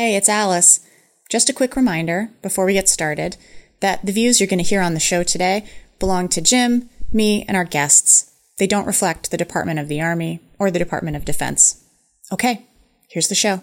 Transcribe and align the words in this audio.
Hey, 0.00 0.16
it's 0.16 0.30
Alice. 0.30 0.80
Just 1.28 1.50
a 1.50 1.52
quick 1.52 1.76
reminder 1.76 2.30
before 2.40 2.64
we 2.64 2.72
get 2.72 2.88
started 2.88 3.36
that 3.80 4.00
the 4.02 4.12
views 4.12 4.40
you're 4.40 4.46
going 4.46 4.56
to 4.56 4.64
hear 4.64 4.80
on 4.80 4.94
the 4.94 4.98
show 4.98 5.22
today 5.22 5.66
belong 5.98 6.26
to 6.30 6.40
Jim, 6.40 6.88
me, 7.12 7.44
and 7.46 7.54
our 7.54 7.66
guests. 7.66 8.32
They 8.56 8.66
don't 8.66 8.86
reflect 8.86 9.30
the 9.30 9.36
Department 9.36 9.78
of 9.78 9.88
the 9.88 10.00
Army 10.00 10.40
or 10.58 10.70
the 10.70 10.78
Department 10.78 11.18
of 11.18 11.26
Defense. 11.26 11.84
Okay, 12.32 12.64
here's 13.10 13.28
the 13.28 13.34
show. 13.34 13.62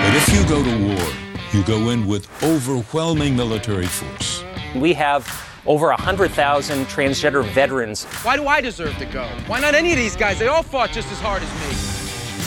But 0.00 0.14
if 0.16 0.26
you 0.32 0.48
go 0.48 0.64
to 0.64 0.94
war, 0.94 1.06
you 1.52 1.62
go 1.64 1.90
in 1.90 2.06
with 2.06 2.26
overwhelming 2.42 3.36
military 3.36 3.88
force. 3.88 4.42
We 4.74 4.94
have 4.94 5.28
over 5.66 5.88
100,000 5.88 6.86
transgender 6.86 7.44
veterans. 7.44 8.04
Why 8.22 8.38
do 8.38 8.46
I 8.46 8.62
deserve 8.62 8.96
to 8.96 9.04
go? 9.04 9.28
Why 9.48 9.60
not 9.60 9.74
any 9.74 9.90
of 9.90 9.98
these 9.98 10.16
guys? 10.16 10.38
They 10.38 10.46
all 10.46 10.62
fought 10.62 10.92
just 10.92 11.12
as 11.12 11.20
hard 11.20 11.42
as 11.42 11.50
me. 11.60 11.91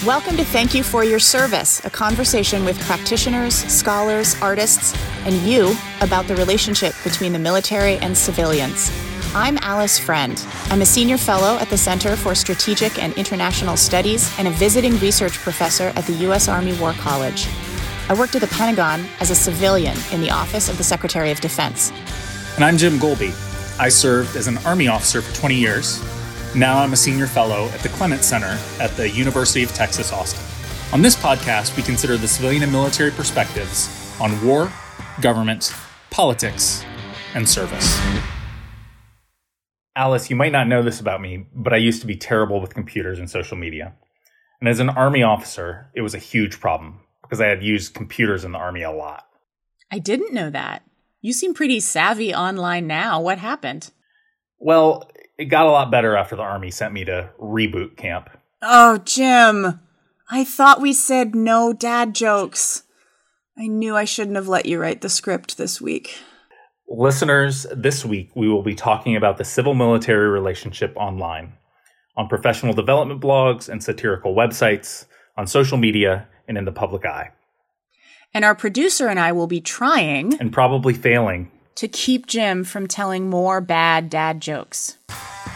Welcome 0.03 0.37
to 0.37 0.43
Thank 0.43 0.75
You 0.75 0.83
for 0.83 1.03
Your 1.03 1.17
Service, 1.17 1.83
a 1.83 1.89
conversation 1.89 2.63
with 2.63 2.79
practitioners, 2.81 3.55
scholars, 3.55 4.35
artists, 4.39 4.93
and 5.25 5.33
you 5.37 5.75
about 6.01 6.27
the 6.27 6.35
relationship 6.35 6.93
between 7.03 7.33
the 7.33 7.39
military 7.39 7.95
and 7.97 8.15
civilians. 8.15 8.91
I'm 9.33 9.57
Alice 9.61 9.97
Friend. 9.97 10.39
I'm 10.65 10.83
a 10.83 10.85
senior 10.85 11.17
fellow 11.17 11.57
at 11.57 11.69
the 11.69 11.77
Center 11.77 12.15
for 12.15 12.35
Strategic 12.35 13.01
and 13.01 13.13
International 13.13 13.75
Studies 13.75 14.31
and 14.37 14.47
a 14.47 14.51
visiting 14.51 14.95
research 14.99 15.39
professor 15.39 15.91
at 15.95 16.05
the 16.05 16.13
U.S. 16.13 16.47
Army 16.47 16.73
War 16.73 16.93
College. 16.93 17.47
I 18.07 18.13
worked 18.13 18.35
at 18.35 18.41
the 18.41 18.47
Pentagon 18.47 19.03
as 19.19 19.31
a 19.31 19.35
civilian 19.35 19.97
in 20.11 20.21
the 20.21 20.29
Office 20.29 20.69
of 20.69 20.77
the 20.77 20.83
Secretary 20.83 21.31
of 21.31 21.41
Defense. 21.41 21.91
And 22.55 22.63
I'm 22.63 22.77
Jim 22.77 22.99
Golby. 22.99 23.33
I 23.79 23.89
served 23.89 24.35
as 24.35 24.47
an 24.47 24.59
Army 24.59 24.87
officer 24.87 25.21
for 25.21 25.35
20 25.35 25.55
years. 25.55 25.99
Now 26.55 26.79
I'm 26.79 26.93
a 26.93 26.95
senior 26.95 27.27
fellow 27.27 27.65
at 27.73 27.81
the 27.81 27.89
Clements 27.89 28.25
Center 28.25 28.57
at 28.79 28.91
the 28.91 29.09
University 29.09 29.61
of 29.61 29.73
Texas, 29.73 30.13
Austin. 30.13 30.41
On 30.93 31.01
this 31.01 31.13
podcast, 31.13 31.75
we 31.75 31.83
consider 31.83 32.15
the 32.15 32.29
civilian 32.29 32.63
and 32.63 32.71
military 32.71 33.11
perspectives 33.11 33.89
on 34.21 34.41
war, 34.41 34.71
government, 35.19 35.75
politics, 36.11 36.85
and 37.33 37.49
service. 37.49 37.99
Alice, 39.97 40.29
you 40.29 40.37
might 40.37 40.53
not 40.53 40.69
know 40.69 40.81
this 40.81 41.01
about 41.01 41.19
me, 41.19 41.45
but 41.53 41.73
I 41.73 41.77
used 41.77 41.99
to 41.99 42.07
be 42.07 42.15
terrible 42.15 42.61
with 42.61 42.73
computers 42.73 43.19
and 43.19 43.29
social 43.29 43.57
media. 43.57 43.93
And 44.61 44.69
as 44.69 44.79
an 44.79 44.87
Army 44.87 45.23
officer, 45.23 45.91
it 45.93 46.03
was 46.03 46.15
a 46.15 46.19
huge 46.19 46.61
problem 46.61 47.01
because 47.21 47.41
I 47.41 47.47
had 47.47 47.63
used 47.63 47.93
computers 47.93 48.45
in 48.45 48.53
the 48.53 48.59
Army 48.59 48.83
a 48.83 48.91
lot. 48.91 49.27
I 49.91 49.99
didn't 49.99 50.33
know 50.33 50.49
that. 50.51 50.83
You 51.19 51.33
seem 51.33 51.53
pretty 51.53 51.81
savvy 51.81 52.33
online 52.33 52.87
now. 52.87 53.19
What 53.19 53.39
happened? 53.39 53.91
Well, 54.57 55.11
it 55.37 55.45
got 55.45 55.65
a 55.65 55.71
lot 55.71 55.91
better 55.91 56.15
after 56.15 56.35
the 56.35 56.41
Army 56.41 56.71
sent 56.71 56.93
me 56.93 57.05
to 57.05 57.29
reboot 57.39 57.97
camp. 57.97 58.29
Oh, 58.61 58.97
Jim. 58.99 59.79
I 60.29 60.43
thought 60.43 60.81
we 60.81 60.93
said 60.93 61.35
no 61.35 61.71
dad 61.71 62.15
jokes. 62.15 62.83
I 63.57 63.67
knew 63.67 63.95
I 63.95 64.05
shouldn't 64.05 64.35
have 64.35 64.47
let 64.47 64.65
you 64.65 64.79
write 64.79 65.01
the 65.01 65.09
script 65.09 65.57
this 65.57 65.79
week. 65.79 66.17
Listeners, 66.87 67.65
this 67.75 68.03
week 68.03 68.31
we 68.35 68.49
will 68.49 68.63
be 68.63 68.75
talking 68.75 69.15
about 69.15 69.37
the 69.37 69.43
civil 69.43 69.73
military 69.73 70.27
relationship 70.27 70.93
online, 70.95 71.53
on 72.17 72.27
professional 72.27 72.73
development 72.73 73.21
blogs 73.21 73.69
and 73.69 73.83
satirical 73.83 74.35
websites, 74.35 75.05
on 75.37 75.47
social 75.47 75.77
media, 75.77 76.27
and 76.47 76.57
in 76.57 76.65
the 76.65 76.71
public 76.71 77.05
eye. 77.05 77.31
And 78.33 78.43
our 78.43 78.55
producer 78.55 79.07
and 79.07 79.19
I 79.19 79.31
will 79.31 79.47
be 79.47 79.61
trying, 79.61 80.39
and 80.39 80.51
probably 80.51 80.93
failing, 80.93 81.51
to 81.75 81.87
keep 81.87 82.25
Jim 82.25 82.63
from 82.63 82.87
telling 82.87 83.29
more 83.29 83.61
bad 83.61 84.09
dad 84.09 84.41
jokes. 84.41 84.97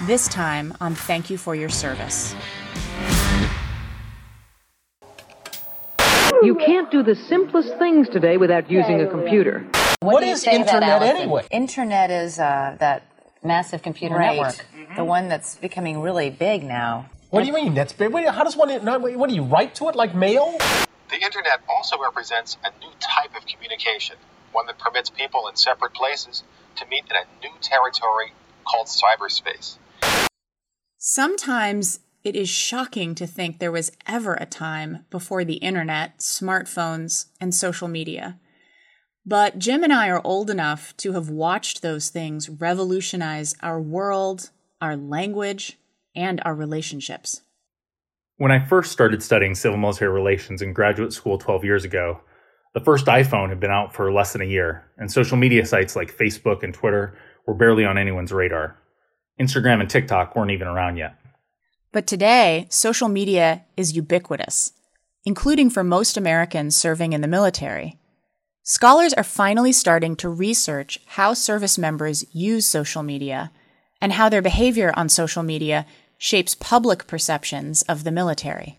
This 0.04 0.28
time 0.28 0.74
on 0.80 0.96
Thank 0.96 1.30
You 1.30 1.38
for 1.38 1.56
Your 1.56 1.70
Service. 1.70 2.36
You 6.42 6.56
can't 6.56 6.90
do 6.90 7.04
the 7.04 7.16
simplest 7.16 7.78
things 7.78 8.08
today 8.08 8.38
without 8.38 8.72
using 8.72 9.02
a 9.02 9.08
computer. 9.08 9.66
What, 10.00 10.14
what 10.14 10.24
is 10.24 10.46
internet 10.46 11.02
that, 11.02 11.16
anyway? 11.16 11.46
Internet 11.52 12.12
is 12.12 12.40
uh, 12.40 12.78
that 12.80 13.04
massive 13.44 13.82
computer 13.82 14.16
right. 14.16 14.38
network, 14.38 14.56
mm-hmm. 14.56 14.96
the 14.96 15.04
one 15.04 15.28
that's 15.28 15.56
becoming 15.56 16.00
really 16.00 16.30
big 16.30 16.64
now. 16.64 17.10
What 17.30 17.42
do 17.42 17.48
you 17.48 17.54
mean 17.54 17.74
that's 17.74 17.92
big? 17.92 18.14
How 18.14 18.44
does 18.44 18.56
one? 18.56 18.70
What 18.70 19.30
do 19.30 19.36
you 19.36 19.44
write 19.44 19.76
to 19.76 19.90
it 19.90 19.96
like 19.96 20.16
mail? 20.16 20.58
The 21.10 21.22
internet 21.22 21.60
also 21.68 21.98
represents 22.00 22.58
a 22.64 22.70
new 22.80 22.92
type 23.00 23.36
of 23.36 23.46
communication, 23.46 24.16
one 24.52 24.66
that 24.68 24.80
permits 24.80 25.10
people 25.10 25.48
in 25.48 25.56
separate 25.56 25.94
places 25.94 26.44
to 26.76 26.86
meet 26.88 27.06
in 27.10 27.16
a 27.16 27.46
new 27.46 27.54
territory 27.62 28.34
called 28.66 28.88
cyberspace. 28.88 29.78
Sometimes 30.98 32.00
it 32.24 32.36
is 32.36 32.50
shocking 32.50 33.16
to 33.16 33.26
think 33.26 33.60
there 33.60 33.72
was 33.72 33.92
ever 34.06 34.34
a 34.34 34.46
time 34.46 35.06
before 35.10 35.46
the 35.46 35.56
internet, 35.56 36.20
smartphones, 36.20 37.28
and 37.40 37.56
social 37.56 37.88
media. 37.88 38.38
But 39.26 39.60
Jim 39.60 39.84
and 39.84 39.94
I 39.94 40.10
are 40.10 40.22
old 40.24 40.50
enough 40.50 40.96
to 40.98 41.14
have 41.14 41.30
watched 41.30 41.82
those 41.82 42.10
things 42.10 42.50
revolutionize 42.50 43.56
our 43.62 43.80
world, 43.80 44.50
our 44.82 44.98
language, 44.98 45.78
and 46.16 46.42
our 46.44 46.56
relationships. 46.56 47.42
When 48.38 48.52
I 48.52 48.66
first 48.66 48.92
started 48.92 49.22
studying 49.22 49.56
civil 49.56 49.78
military 49.78 50.12
relations 50.12 50.62
in 50.62 50.74
graduate 50.74 51.14
school 51.14 51.38
12 51.38 51.64
years 51.64 51.84
ago, 51.84 52.22
the 52.74 52.80
first 52.80 53.06
iPhone 53.08 53.50
had 53.50 53.60
been 53.60 53.72
out 53.72 53.94
for 53.94 54.12
less 54.12 54.34
than 54.34 54.42
a 54.42 54.46
year, 54.46 54.86
and 54.98 55.12
social 55.12 55.38
media 55.38 55.66
sites 55.66 55.96
like 55.96 56.16
Facebook 56.16 56.64
and 56.64 56.74
Twitter 56.74 57.18
were 57.46 57.54
barely 57.54 57.86
on 57.86 57.98
anyone's 57.98 58.32
radar. 58.32 58.78
Instagram 59.40 59.80
and 59.80 59.90
TikTok 59.90 60.36
weren't 60.36 60.52
even 60.52 60.68
around 60.68 60.98
yet. 60.98 61.16
But 61.92 62.06
today, 62.06 62.68
social 62.70 63.10
media 63.10 63.64
is 63.76 63.96
ubiquitous, 63.96 64.74
including 65.26 65.70
for 65.70 65.84
most 65.84 66.18
Americans 66.18 66.78
serving 66.78 67.14
in 67.14 67.22
the 67.22 67.28
military. 67.28 67.98
Scholars 68.62 69.14
are 69.14 69.24
finally 69.24 69.72
starting 69.72 70.16
to 70.18 70.30
research 70.30 71.00
how 71.08 71.34
service 71.34 71.78
members 71.78 72.24
use 72.32 72.68
social 72.68 73.02
media 73.02 73.52
and 74.00 74.14
how 74.14 74.30
their 74.30 74.44
behavior 74.44 74.94
on 74.96 75.10
social 75.10 75.42
media 75.42 75.88
shapes 76.20 76.54
public 76.54 77.08
perceptions 77.08 77.82
of 77.84 78.04
the 78.04 78.12
military. 78.12 78.78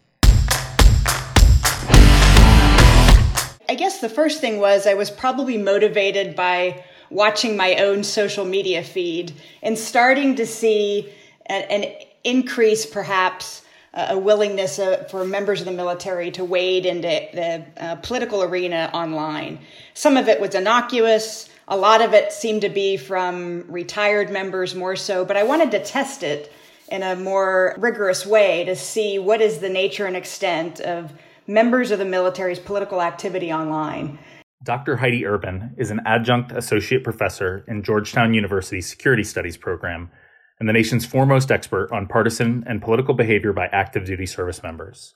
I 3.71 3.77
guess 3.77 4.01
the 4.01 4.09
first 4.09 4.41
thing 4.41 4.59
was 4.59 4.85
I 4.85 4.95
was 4.95 5.13
probably 5.13 5.57
motivated 5.57 6.35
by 6.35 6.83
watching 7.09 7.57
my 7.57 7.77
own 7.77 8.03
social 8.03 8.45
media 8.45 8.83
feed 8.83 9.33
and 9.63 9.79
starting 9.79 10.35
to 10.35 10.45
see 10.45 11.09
an 11.47 11.85
increase, 12.25 12.85
perhaps, 12.85 13.63
a 13.95 14.19
willingness 14.19 14.81
uh, 14.81 15.07
for 15.09 15.25
members 15.25 15.61
of 15.61 15.67
the 15.67 15.73
military 15.73 16.33
to 16.33 16.45
wade 16.45 16.85
into 16.85 17.07
the 17.33 17.65
uh, 17.77 17.95
political 18.03 18.43
arena 18.43 18.91
online. 18.93 19.61
Some 19.95 20.17
of 20.17 20.27
it 20.27 20.41
was 20.41 20.57
innocuous. 20.57 21.49
A 21.69 21.77
lot 21.77 22.03
of 22.03 22.13
it 22.13 22.33
seemed 22.33 22.63
to 22.63 22.69
be 22.69 22.97
from 22.97 23.67
retired 23.69 24.31
members 24.31 24.75
more 24.75 24.97
so, 24.97 25.25
but 25.25 25.37
I 25.37 25.45
wanted 25.45 25.71
to 25.71 25.85
test 25.85 26.25
it 26.25 26.53
in 26.89 27.05
a 27.05 27.15
more 27.15 27.77
rigorous 27.79 28.27
way 28.27 28.65
to 28.65 28.75
see 28.75 29.21
what 29.21 29.41
is 29.41 29.59
the 29.61 29.69
nature 29.69 30.07
and 30.07 30.17
extent 30.17 30.81
of 30.81 31.13
members 31.47 31.91
of 31.91 31.99
the 31.99 32.05
military's 32.05 32.59
political 32.59 33.03
activity 33.03 33.53
online. 33.53 34.19
Dr. 34.63 34.97
Heidi 34.97 35.23
Urben 35.23 35.73
is 35.79 35.91
an 35.91 36.01
adjunct 36.05 36.53
associate 36.53 37.03
professor 37.03 37.65
in 37.67 37.83
Georgetown 37.83 38.35
University's 38.35 38.89
Security 38.89 39.25
Studies 39.25 39.57
program 39.57 40.11
and 40.59 40.69
the 40.69 40.73
nation's 40.75 41.07
foremost 41.07 41.51
expert 41.51 41.91
on 41.91 42.07
partisan 42.07 42.63
and 42.67 42.83
political 42.83 43.15
behavior 43.15 43.53
by 43.53 43.67
active 43.69 44.05
duty 44.05 44.27
service 44.27 44.63
members. 44.63 45.15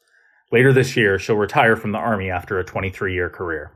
Later 0.51 0.73
this 0.73 0.97
year, 0.97 1.19
she'll 1.19 1.37
retire 1.37 1.77
from 1.77 1.93
the 1.93 1.99
Army 1.99 2.31
after 2.31 2.59
a 2.59 2.65
23 2.65 3.13
year 3.13 3.29
career. 3.29 3.73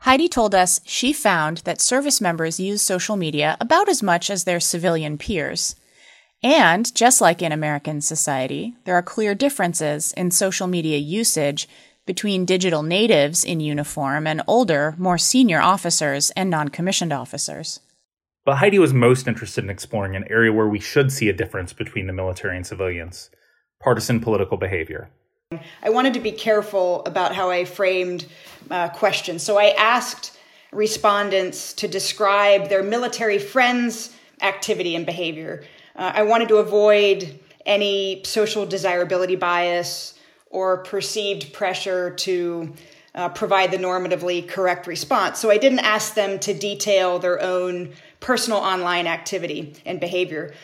Heidi 0.00 0.28
told 0.28 0.54
us 0.54 0.80
she 0.84 1.12
found 1.12 1.58
that 1.58 1.80
service 1.80 2.20
members 2.20 2.60
use 2.60 2.82
social 2.82 3.16
media 3.16 3.56
about 3.60 3.88
as 3.88 4.02
much 4.02 4.30
as 4.30 4.44
their 4.44 4.60
civilian 4.60 5.18
peers. 5.18 5.74
And, 6.42 6.94
just 6.94 7.20
like 7.20 7.42
in 7.42 7.50
American 7.50 8.00
society, 8.00 8.76
there 8.84 8.94
are 8.94 9.02
clear 9.02 9.34
differences 9.34 10.12
in 10.12 10.30
social 10.30 10.68
media 10.68 10.98
usage 10.98 11.68
between 12.06 12.44
digital 12.44 12.82
natives 12.82 13.44
in 13.44 13.60
uniform 13.60 14.26
and 14.26 14.42
older, 14.46 14.94
more 14.98 15.18
senior 15.18 15.60
officers 15.60 16.30
and 16.30 16.48
non 16.48 16.68
commissioned 16.68 17.12
officers. 17.12 17.80
But 18.44 18.56
Heidi 18.56 18.78
was 18.78 18.94
most 18.94 19.28
interested 19.28 19.64
in 19.64 19.68
exploring 19.68 20.16
an 20.16 20.24
area 20.30 20.52
where 20.52 20.68
we 20.68 20.80
should 20.80 21.12
see 21.12 21.28
a 21.28 21.34
difference 21.34 21.72
between 21.72 22.06
the 22.06 22.12
military 22.12 22.56
and 22.56 22.66
civilians 22.66 23.30
partisan 23.80 24.20
political 24.20 24.56
behavior. 24.56 25.08
I 25.82 25.90
wanted 25.90 26.14
to 26.14 26.20
be 26.20 26.32
careful 26.32 27.04
about 27.04 27.34
how 27.34 27.50
I 27.50 27.64
framed 27.64 28.26
uh, 28.70 28.88
questions. 28.88 29.42
So 29.42 29.58
I 29.58 29.74
asked 29.78 30.36
respondents 30.72 31.72
to 31.74 31.88
describe 31.88 32.68
their 32.68 32.82
military 32.82 33.38
friends' 33.38 34.14
activity 34.42 34.94
and 34.94 35.06
behavior. 35.06 35.62
Uh, 35.98 36.12
I 36.14 36.22
wanted 36.22 36.48
to 36.48 36.58
avoid 36.58 37.38
any 37.66 38.22
social 38.24 38.64
desirability 38.64 39.34
bias 39.34 40.14
or 40.48 40.78
perceived 40.84 41.52
pressure 41.52 42.14
to 42.14 42.72
uh, 43.16 43.28
provide 43.30 43.72
the 43.72 43.78
normatively 43.78 44.46
correct 44.48 44.86
response. 44.86 45.40
So 45.40 45.50
I 45.50 45.58
didn't 45.58 45.80
ask 45.80 46.14
them 46.14 46.38
to 46.38 46.54
detail 46.54 47.18
their 47.18 47.42
own 47.42 47.92
personal 48.20 48.60
online 48.60 49.08
activity 49.08 49.74
and 49.84 49.98
behavior. 49.98 50.54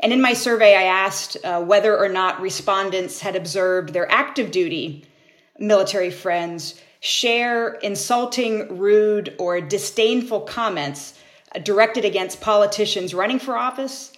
And 0.00 0.12
in 0.12 0.20
my 0.20 0.32
survey, 0.32 0.74
I 0.74 0.82
asked 0.82 1.36
uh, 1.44 1.62
whether 1.62 1.96
or 1.96 2.08
not 2.08 2.40
respondents 2.40 3.20
had 3.20 3.36
observed 3.36 3.92
their 3.92 4.10
active 4.10 4.50
duty 4.50 5.04
military 5.56 6.10
friends 6.10 6.80
share 6.98 7.74
insulting, 7.74 8.78
rude, 8.78 9.36
or 9.38 9.60
disdainful 9.60 10.40
comments 10.40 11.16
directed 11.62 12.04
against 12.04 12.40
politicians 12.40 13.14
running 13.14 13.38
for 13.38 13.56
office, 13.56 14.13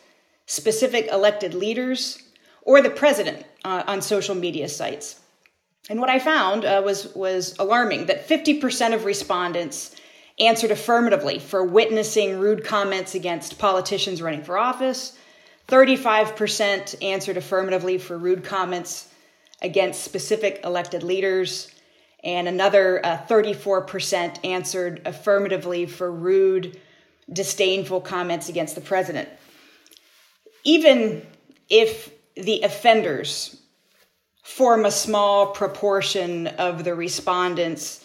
specific 0.46 1.08
elected 1.08 1.54
leaders, 1.54 2.22
or 2.62 2.80
the 2.80 2.90
president 2.90 3.44
uh, 3.64 3.82
on 3.86 4.00
social 4.00 4.34
media 4.34 4.68
sites. 4.68 5.20
And 5.88 6.00
what 6.00 6.10
I 6.10 6.18
found 6.18 6.64
uh, 6.64 6.82
was, 6.84 7.14
was 7.14 7.56
alarming 7.58 8.06
that 8.06 8.28
50% 8.28 8.94
of 8.94 9.04
respondents 9.04 9.94
answered 10.38 10.70
affirmatively 10.70 11.38
for 11.38 11.64
witnessing 11.64 12.38
rude 12.38 12.64
comments 12.64 13.14
against 13.14 13.58
politicians 13.58 14.20
running 14.20 14.42
for 14.42 14.58
office. 14.58 15.16
35% 15.68 17.02
answered 17.02 17.36
affirmatively 17.36 17.98
for 17.98 18.18
rude 18.18 18.44
comments 18.44 19.08
against 19.62 20.04
specific 20.04 20.60
elected 20.64 21.02
leaders. 21.02 21.70
And 22.22 22.48
another 22.48 23.04
uh, 23.04 23.18
34% 23.28 24.44
answered 24.44 25.02
affirmatively 25.04 25.86
for 25.86 26.10
rude, 26.10 26.78
disdainful 27.32 28.00
comments 28.00 28.48
against 28.48 28.74
the 28.74 28.80
president. 28.80 29.28
Even 30.66 31.24
if 31.70 32.10
the 32.34 32.62
offenders 32.62 33.56
form 34.42 34.84
a 34.84 34.90
small 34.90 35.52
proportion 35.52 36.48
of 36.48 36.82
the 36.82 36.92
respondents, 36.92 38.04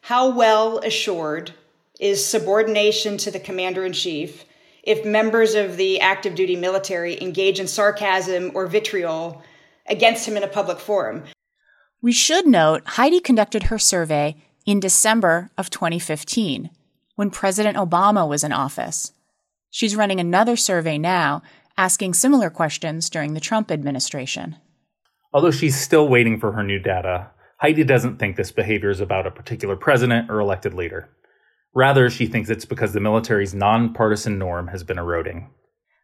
how 0.00 0.30
well 0.30 0.78
assured 0.78 1.52
is 2.00 2.24
subordination 2.24 3.18
to 3.18 3.30
the 3.30 3.38
commander 3.38 3.84
in 3.84 3.92
chief 3.92 4.46
if 4.82 5.04
members 5.04 5.54
of 5.54 5.76
the 5.76 6.00
active 6.00 6.34
duty 6.34 6.56
military 6.56 7.20
engage 7.20 7.60
in 7.60 7.68
sarcasm 7.68 8.52
or 8.54 8.66
vitriol 8.66 9.42
against 9.86 10.26
him 10.26 10.34
in 10.34 10.42
a 10.42 10.48
public 10.48 10.78
forum. 10.78 11.24
We 12.00 12.12
should 12.12 12.46
note 12.46 12.84
Heidi 12.86 13.20
conducted 13.20 13.64
her 13.64 13.78
survey 13.78 14.36
in 14.64 14.80
December 14.80 15.50
of 15.58 15.68
2015, 15.68 16.70
when 17.16 17.28
President 17.28 17.76
Obama 17.76 18.26
was 18.26 18.42
in 18.42 18.52
office. 18.52 19.12
She's 19.70 19.96
running 19.96 20.20
another 20.20 20.56
survey 20.56 20.96
now, 20.96 21.42
asking 21.78 22.12
similar 22.12 22.50
questions 22.50 23.08
during 23.08 23.32
the 23.32 23.40
Trump 23.40 23.70
administration. 23.70 24.56
Although 25.32 25.52
she's 25.52 25.80
still 25.80 26.08
waiting 26.08 26.40
for 26.40 26.52
her 26.52 26.64
new 26.64 26.80
data, 26.80 27.30
Heidi 27.58 27.84
doesn't 27.84 28.18
think 28.18 28.36
this 28.36 28.50
behavior 28.50 28.90
is 28.90 29.00
about 29.00 29.26
a 29.26 29.30
particular 29.30 29.76
president 29.76 30.28
or 30.28 30.40
elected 30.40 30.74
leader. 30.74 31.08
Rather, 31.74 32.10
she 32.10 32.26
thinks 32.26 32.50
it's 32.50 32.64
because 32.64 32.92
the 32.92 33.00
military's 33.00 33.54
nonpartisan 33.54 34.38
norm 34.38 34.68
has 34.68 34.82
been 34.82 34.98
eroding. 34.98 35.50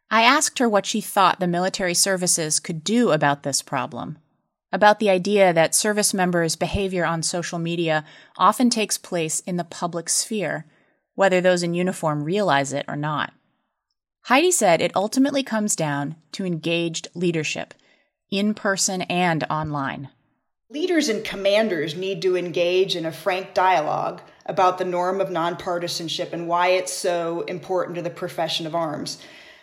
I 0.09 0.21
asked 0.23 0.59
her 0.59 0.69
what 0.69 0.85
she 0.85 1.01
thought 1.01 1.39
the 1.39 1.47
military 1.47 1.93
services 1.93 2.59
could 2.59 2.83
do 2.83 3.11
about 3.11 3.43
this 3.43 3.61
problem. 3.61 4.19
About 4.71 4.99
the 4.99 5.09
idea 5.09 5.51
that 5.51 5.75
service 5.75 6.13
members' 6.13 6.55
behavior 6.55 7.05
on 7.05 7.23
social 7.23 7.59
media 7.59 8.05
often 8.37 8.69
takes 8.69 8.97
place 8.97 9.39
in 9.41 9.57
the 9.57 9.63
public 9.63 10.07
sphere, 10.09 10.65
whether 11.15 11.41
those 11.41 11.63
in 11.63 11.73
uniform 11.73 12.23
realize 12.23 12.71
it 12.71 12.85
or 12.87 12.95
not. 12.95 13.33
Heidi 14.25 14.49
said 14.49 14.81
it 14.81 14.95
ultimately 14.95 15.43
comes 15.43 15.75
down 15.75 16.15
to 16.31 16.47
engaged 16.47 17.09
leadership, 17.13 17.75
in 18.31 18.55
person 18.55 19.03
and 19.03 19.43
online. 19.51 20.09
Leaders 20.71 21.09
and 21.09 21.23
commanders 21.23 21.95
need 21.95 22.23
to 22.23 22.35
engage 22.35 22.95
in 22.95 23.05
a 23.05 23.11
frank 23.11 23.53
dialogue 23.53 24.23
about 24.47 24.79
the 24.79 24.83
norm 24.83 25.21
of 25.21 25.29
nonpartisanship 25.29 26.33
and 26.33 26.47
why 26.47 26.69
it's 26.69 26.91
so 26.91 27.41
important 27.41 27.97
to 27.97 28.01
the 28.01 28.09
profession 28.09 28.65
of 28.65 28.73
arms. 28.73 29.19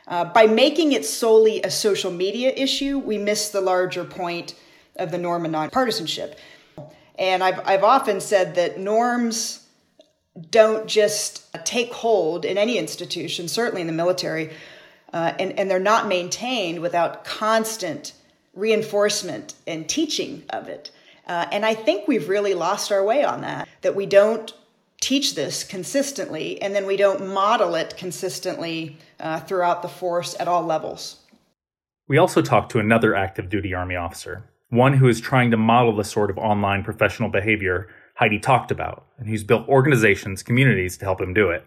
Uh, 0.07 0.27
by 0.27 0.47
making 0.47 0.93
it 0.93 1.05
solely 1.05 1.61
a 1.63 1.71
social 1.71 2.13
media 2.13 2.53
issue, 2.57 2.99
we 2.99 3.19
miss 3.19 3.49
the 3.49 3.61
larger 3.61 4.05
point 4.05 4.55
of 4.95 5.11
the 5.11 5.19
norm 5.19 5.45
of 5.45 5.51
nonpartisanship. 5.51 6.37
And 7.19 7.43
I've, 7.43 7.67
I've 7.67 7.83
often 7.83 8.21
said 8.21 8.55
that 8.55 8.79
norms 8.79 9.62
don't 10.51 10.87
just 10.87 11.53
take 11.65 11.93
hold 11.93 12.45
in 12.45 12.57
any 12.57 12.79
institution, 12.79 13.49
certainly 13.49 13.81
in 13.81 13.87
the 13.87 13.93
military, 13.93 14.51
uh, 15.13 15.33
and, 15.39 15.59
and 15.59 15.71
they're 15.71 15.79
not 15.79 16.09
maintained 16.09 16.81
without 16.81 17.25
constant 17.25 18.15
reinforcement 18.55 19.55
and 19.67 19.89
teaching 19.89 20.43
of 20.51 20.69
it. 20.69 20.91
Uh, 21.27 21.47
and 21.53 21.65
I 21.65 21.75
think 21.75 22.09
we've 22.09 22.29
really 22.29 22.55
lost 22.55 22.91
our 22.91 23.05
way 23.05 23.25
on 23.25 23.43
that, 23.43 23.69
that 23.83 23.95
we 23.95 24.07
don't 24.07 24.53
teach 25.01 25.35
this 25.35 25.65
consistently, 25.65 26.61
and 26.63 26.75
then 26.75 26.87
we 26.87 26.97
don't 26.97 27.29
model 27.29 27.75
it 27.75 27.97
consistently 27.97 28.97
uh, 29.21 29.41
throughout 29.41 29.83
the 29.83 29.89
force 29.89 30.35
at 30.39 30.49
all 30.49 30.65
levels. 30.65 31.19
We 32.09 32.19
also 32.19 32.43
talked 32.43 32.73
to 32.73 32.79
another 32.79 33.15
active 33.15 33.49
duty 33.49 33.75
Army 33.75 33.97
officer, 33.97 34.45
one 34.71 34.95
who 34.95 35.09
is 35.09 35.21
trying 35.21 35.51
to 35.51 35.57
model 35.57 35.95
the 35.95 36.05
sort 36.05 36.31
of 36.31 36.39
online 36.39 36.83
professional 36.85 37.29
behavior 37.29 37.89
Heidi 38.23 38.39
talked 38.39 38.71
about, 38.71 39.05
and 39.19 39.29
who's 39.29 39.43
built 39.43 39.67
organizations, 39.67 40.45
communities 40.45 40.97
to 40.99 41.05
help 41.05 41.21
him 41.21 41.35
do 41.35 41.51
it. 41.51 41.67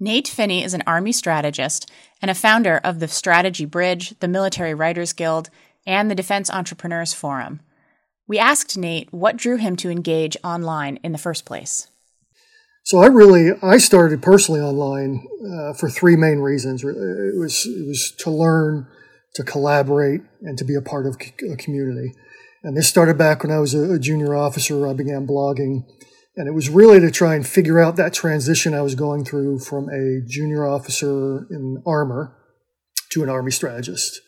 Nate 0.00 0.26
Finney 0.26 0.64
is 0.64 0.74
an 0.74 0.82
Army 0.84 1.12
strategist 1.12 1.88
and 2.20 2.28
a 2.28 2.34
founder 2.34 2.80
of 2.82 2.98
the 2.98 3.06
Strategy 3.06 3.64
Bridge, 3.64 4.18
the 4.18 4.26
Military 4.26 4.74
Writers 4.74 5.12
Guild, 5.12 5.48
and 5.86 6.10
the 6.10 6.16
Defense 6.16 6.50
Entrepreneurs 6.50 7.14
Forum. 7.14 7.60
We 8.26 8.40
asked 8.40 8.76
Nate 8.76 9.12
what 9.12 9.36
drew 9.36 9.58
him 9.58 9.76
to 9.76 9.90
engage 9.90 10.36
online 10.42 10.98
in 11.04 11.12
the 11.12 11.18
first 11.18 11.44
place. 11.44 11.86
So 12.82 12.98
I 12.98 13.06
really 13.06 13.52
I 13.62 13.78
started 13.78 14.20
personally 14.20 14.60
online 14.60 15.24
uh, 15.40 15.72
for 15.74 15.88
three 15.88 16.16
main 16.16 16.40
reasons. 16.40 16.82
It 16.82 17.38
was 17.38 17.64
it 17.64 17.86
was 17.86 18.12
to 18.18 18.30
learn, 18.30 18.88
to 19.34 19.44
collaborate, 19.44 20.22
and 20.42 20.58
to 20.58 20.64
be 20.64 20.74
a 20.74 20.82
part 20.82 21.06
of 21.06 21.14
a 21.48 21.54
community. 21.54 22.16
And 22.62 22.76
this 22.76 22.88
started 22.88 23.16
back 23.16 23.42
when 23.42 23.52
I 23.52 23.58
was 23.58 23.74
a, 23.74 23.94
a 23.94 23.98
junior 23.98 24.34
officer. 24.34 24.86
I 24.86 24.92
began 24.92 25.26
blogging, 25.26 25.84
and 26.36 26.48
it 26.48 26.54
was 26.54 26.68
really 26.68 27.00
to 27.00 27.10
try 27.10 27.34
and 27.34 27.46
figure 27.46 27.80
out 27.80 27.96
that 27.96 28.12
transition 28.12 28.74
I 28.74 28.82
was 28.82 28.94
going 28.94 29.24
through 29.24 29.60
from 29.60 29.88
a 29.88 30.20
junior 30.26 30.66
officer 30.66 31.46
in 31.50 31.82
armor 31.86 32.36
to 33.12 33.22
an 33.22 33.28
army 33.28 33.52
strategist. 33.52 34.20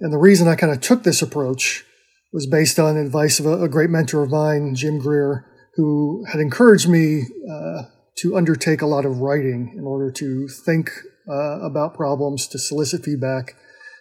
And 0.00 0.12
the 0.12 0.18
reason 0.18 0.48
I 0.48 0.56
kind 0.56 0.72
of 0.72 0.80
took 0.80 1.04
this 1.04 1.22
approach 1.22 1.84
was 2.32 2.46
based 2.46 2.78
on 2.78 2.96
advice 2.96 3.40
of 3.40 3.46
a, 3.46 3.62
a 3.62 3.68
great 3.68 3.90
mentor 3.90 4.22
of 4.22 4.30
mine, 4.30 4.74
Jim 4.74 4.98
Greer 4.98 5.46
who 5.76 6.24
had 6.32 6.40
encouraged 6.40 6.88
me 6.88 7.24
uh, 7.50 7.82
to 8.18 8.36
undertake 8.36 8.80
a 8.80 8.86
lot 8.86 9.04
of 9.04 9.20
writing 9.20 9.74
in 9.76 9.84
order 9.84 10.10
to 10.10 10.48
think 10.48 10.90
uh, 11.28 11.60
about 11.60 11.94
problems, 11.94 12.46
to 12.48 12.58
solicit 12.58 13.04
feedback, 13.04 13.54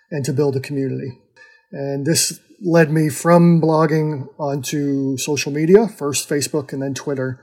and 0.10 0.24
to 0.24 0.32
build 0.32 0.56
a 0.56 0.62
community. 0.62 1.20
And 1.76 2.06
this 2.06 2.40
led 2.62 2.90
me 2.90 3.10
from 3.10 3.62
blogging 3.62 4.30
onto 4.40 5.18
social 5.18 5.52
media, 5.52 5.90
first 5.90 6.30
Facebook 6.30 6.72
and 6.72 6.82
then 6.82 6.94
Twitter. 6.94 7.38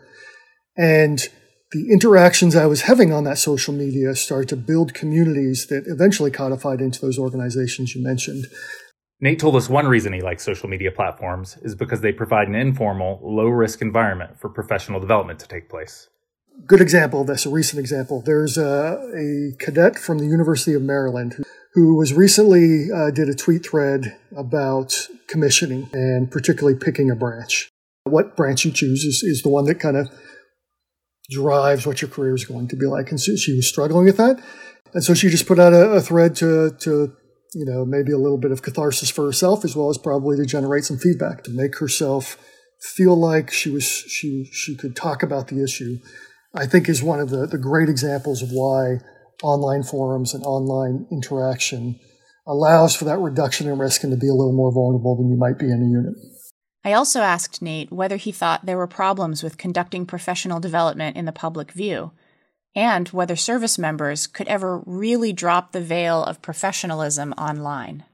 And 0.75 1.28
the 1.73 1.92
interactions 1.92 2.57
I 2.57 2.64
was 2.64 2.83
having 2.83 3.12
on 3.12 3.25
that 3.25 3.37
social 3.37 3.75
media 3.75 4.14
started 4.14 4.49
to 4.49 4.57
build 4.57 4.95
communities 4.95 5.66
that 5.66 5.85
eventually 5.87 6.30
codified 6.30 6.80
into 6.80 6.99
those 6.99 7.18
organizations 7.18 7.95
you 7.95 8.02
mentioned. 8.02 8.47
Nate 9.21 9.38
told 9.38 9.54
us 9.54 9.68
one 9.68 9.87
reason 9.87 10.14
he 10.14 10.23
likes 10.23 10.42
social 10.42 10.68
media 10.68 10.90
platforms 10.90 11.59
is 11.61 11.75
because 11.75 12.00
they 12.00 12.12
provide 12.12 12.49
an 12.49 12.54
informal, 12.54 13.21
low 13.23 13.49
risk 13.49 13.83
environment 13.83 14.40
for 14.40 14.49
professional 14.49 14.99
development 14.99 15.40
to 15.40 15.49
take 15.49 15.68
place. 15.68 16.09
Good 16.66 16.80
example 16.80 17.21
of 17.21 17.26
this, 17.26 17.45
a 17.45 17.50
recent 17.50 17.80
example. 17.80 18.23
There's 18.25 18.57
a, 18.57 18.99
a 19.14 19.57
cadet 19.62 19.99
from 19.99 20.18
the 20.18 20.26
University 20.26 20.73
of 20.73 20.83
Maryland 20.83 21.37
who, 21.75 21.97
was 21.97 22.12
recently 22.12 22.88
uh, 22.95 23.11
did 23.11 23.29
a 23.29 23.35
tweet 23.35 23.67
thread 23.67 24.17
about 24.37 25.09
commissioning 25.26 25.88
and 25.93 26.31
particularly 26.31 26.79
picking 26.79 27.11
a 27.11 27.17
branch. 27.17 27.69
What 28.05 28.37
branch 28.37 28.64
you 28.64 28.73
choose 28.73 29.05
is, 29.05 29.23
is 29.23 29.43
the 29.43 29.49
one 29.49 29.64
that 29.67 29.76
kind 29.76 29.97
of 29.97 30.09
drives 31.31 31.87
what 31.87 32.02
your 32.02 32.11
career 32.11 32.35
is 32.35 32.45
going 32.45 32.69
to 32.69 32.76
be 32.76 32.87
like. 32.87 33.11
And 33.11 33.21
so 33.21 33.37
she 33.37 33.57
was 33.57 33.69
struggling 33.69 34.05
with 34.05 34.17
that. 34.19 34.43
And 34.93 35.02
so 35.02 35.14
she 35.14 35.31
just 35.31 35.47
put 35.47 35.59
out 35.59 35.73
a, 35.73 35.93
a 35.93 36.00
thread 36.00 36.37
to, 36.37 36.71
to 36.81 37.14
you 37.55 37.64
know, 37.64 37.85
maybe 37.85 38.12
a 38.12 38.19
little 38.19 38.38
bit 38.38 38.52
of 38.52 38.62
catharsis 38.62 39.11
for 39.11 39.25
herself, 39.25 39.64
as 39.64 39.76
well 39.76 39.91
as 39.91 39.99
probably 39.99 40.37
to 40.37 40.47
generate 40.47 40.85
some 40.85 40.99
feedback 40.99 41.45
to 41.45 41.50
make 41.50 41.79
herself 41.79 42.37
feel 42.81 43.14
like 43.14 43.50
she 43.50 43.71
was 43.71 43.85
she 43.85 44.49
she 44.52 44.75
could 44.75 44.97
talk 44.97 45.23
about 45.23 45.49
the 45.49 45.62
issue. 45.62 45.99
I 46.55 46.67
think 46.67 46.88
is 46.88 47.02
one 47.02 47.21
of 47.21 47.31
the, 47.31 47.47
the 47.47 47.59
great 47.59 47.88
examples 47.88 48.43
of 48.43 48.50
why 48.50 48.99
online 49.42 49.82
forums 49.82 50.34
and 50.34 50.44
online 50.44 51.06
interaction 51.11 51.99
allows 52.46 52.94
for 52.94 53.04
that 53.04 53.18
reduction 53.18 53.68
in 53.68 53.78
risk 53.78 54.02
and 54.02 54.12
to 54.12 54.16
be 54.16 54.28
a 54.28 54.34
little 54.34 54.52
more 54.52 54.72
vulnerable 54.72 55.16
than 55.16 55.30
you 55.30 55.37
might 55.37 55.58
be 55.58 55.66
in 55.66 55.82
a 55.82 55.87
unit. 55.87 56.14
I 56.84 56.92
also 56.92 57.20
asked 57.20 57.62
Nate 57.62 57.92
whether 57.92 58.16
he 58.16 58.32
thought 58.32 58.66
there 58.66 58.76
were 58.76 58.88
problems 58.88 59.42
with 59.42 59.58
conducting 59.58 60.04
professional 60.04 60.58
development 60.58 61.16
in 61.16 61.26
the 61.26 61.32
public 61.32 61.70
view 61.72 62.11
and 62.75 63.08
whether 63.08 63.37
service 63.37 63.78
members 63.78 64.26
could 64.26 64.49
ever 64.49 64.82
really 64.87 65.32
drop 65.32 65.72
the 65.72 65.80
veil 65.80 66.25
of 66.25 66.42
professionalism 66.42 67.32
online. 67.34 68.04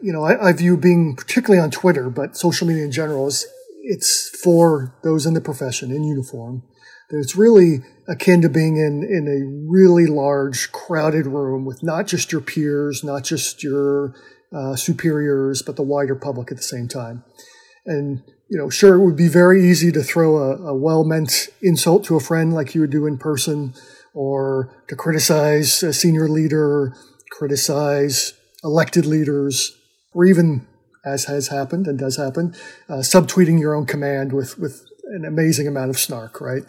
You 0.00 0.12
know, 0.12 0.24
I, 0.24 0.48
I, 0.48 0.52
view 0.52 0.76
being 0.76 1.14
particularly 1.16 1.62
on 1.62 1.70
Twitter, 1.70 2.08
but 2.08 2.36
social 2.36 2.66
media 2.66 2.84
in 2.84 2.92
general 2.92 3.26
is 3.26 3.46
it's 3.82 4.30
for 4.42 4.94
those 5.02 5.26
in 5.26 5.34
the 5.34 5.42
profession 5.42 5.90
in 5.90 6.04
uniform. 6.04 6.62
It's 7.10 7.36
really 7.36 7.82
akin 8.08 8.42
to 8.42 8.48
being 8.48 8.76
in 8.76 9.02
in 9.02 9.28
a 9.28 9.70
really 9.70 10.06
large, 10.06 10.72
crowded 10.72 11.26
room 11.26 11.64
with 11.64 11.82
not 11.82 12.06
just 12.06 12.32
your 12.32 12.40
peers, 12.40 13.04
not 13.04 13.24
just 13.24 13.62
your 13.62 14.14
uh, 14.54 14.76
superiors, 14.76 15.62
but 15.62 15.76
the 15.76 15.82
wider 15.82 16.14
public 16.14 16.50
at 16.50 16.56
the 16.56 16.62
same 16.62 16.88
time. 16.88 17.24
And 17.86 18.22
you 18.48 18.58
know, 18.58 18.70
sure, 18.70 18.94
it 18.94 19.04
would 19.04 19.16
be 19.16 19.28
very 19.28 19.68
easy 19.68 19.90
to 19.92 20.02
throw 20.02 20.36
a, 20.36 20.56
a 20.68 20.74
well 20.74 21.04
meant 21.04 21.48
insult 21.60 22.04
to 22.04 22.16
a 22.16 22.20
friend 22.20 22.52
like 22.52 22.74
you 22.74 22.80
would 22.82 22.90
do 22.90 23.06
in 23.06 23.18
person, 23.18 23.74
or 24.14 24.84
to 24.88 24.96
criticize 24.96 25.82
a 25.82 25.92
senior 25.92 26.28
leader, 26.28 26.94
criticize 27.30 28.34
elected 28.62 29.06
leaders, 29.06 29.76
or 30.12 30.24
even, 30.24 30.66
as 31.04 31.24
has 31.24 31.48
happened 31.48 31.86
and 31.86 31.98
does 31.98 32.16
happen, 32.16 32.54
uh, 32.88 32.94
subtweeting 32.98 33.60
your 33.60 33.74
own 33.74 33.86
command 33.86 34.32
with, 34.32 34.58
with 34.58 34.86
an 35.12 35.24
amazing 35.24 35.66
amount 35.66 35.90
of 35.90 35.98
snark, 35.98 36.40
right? 36.40 36.62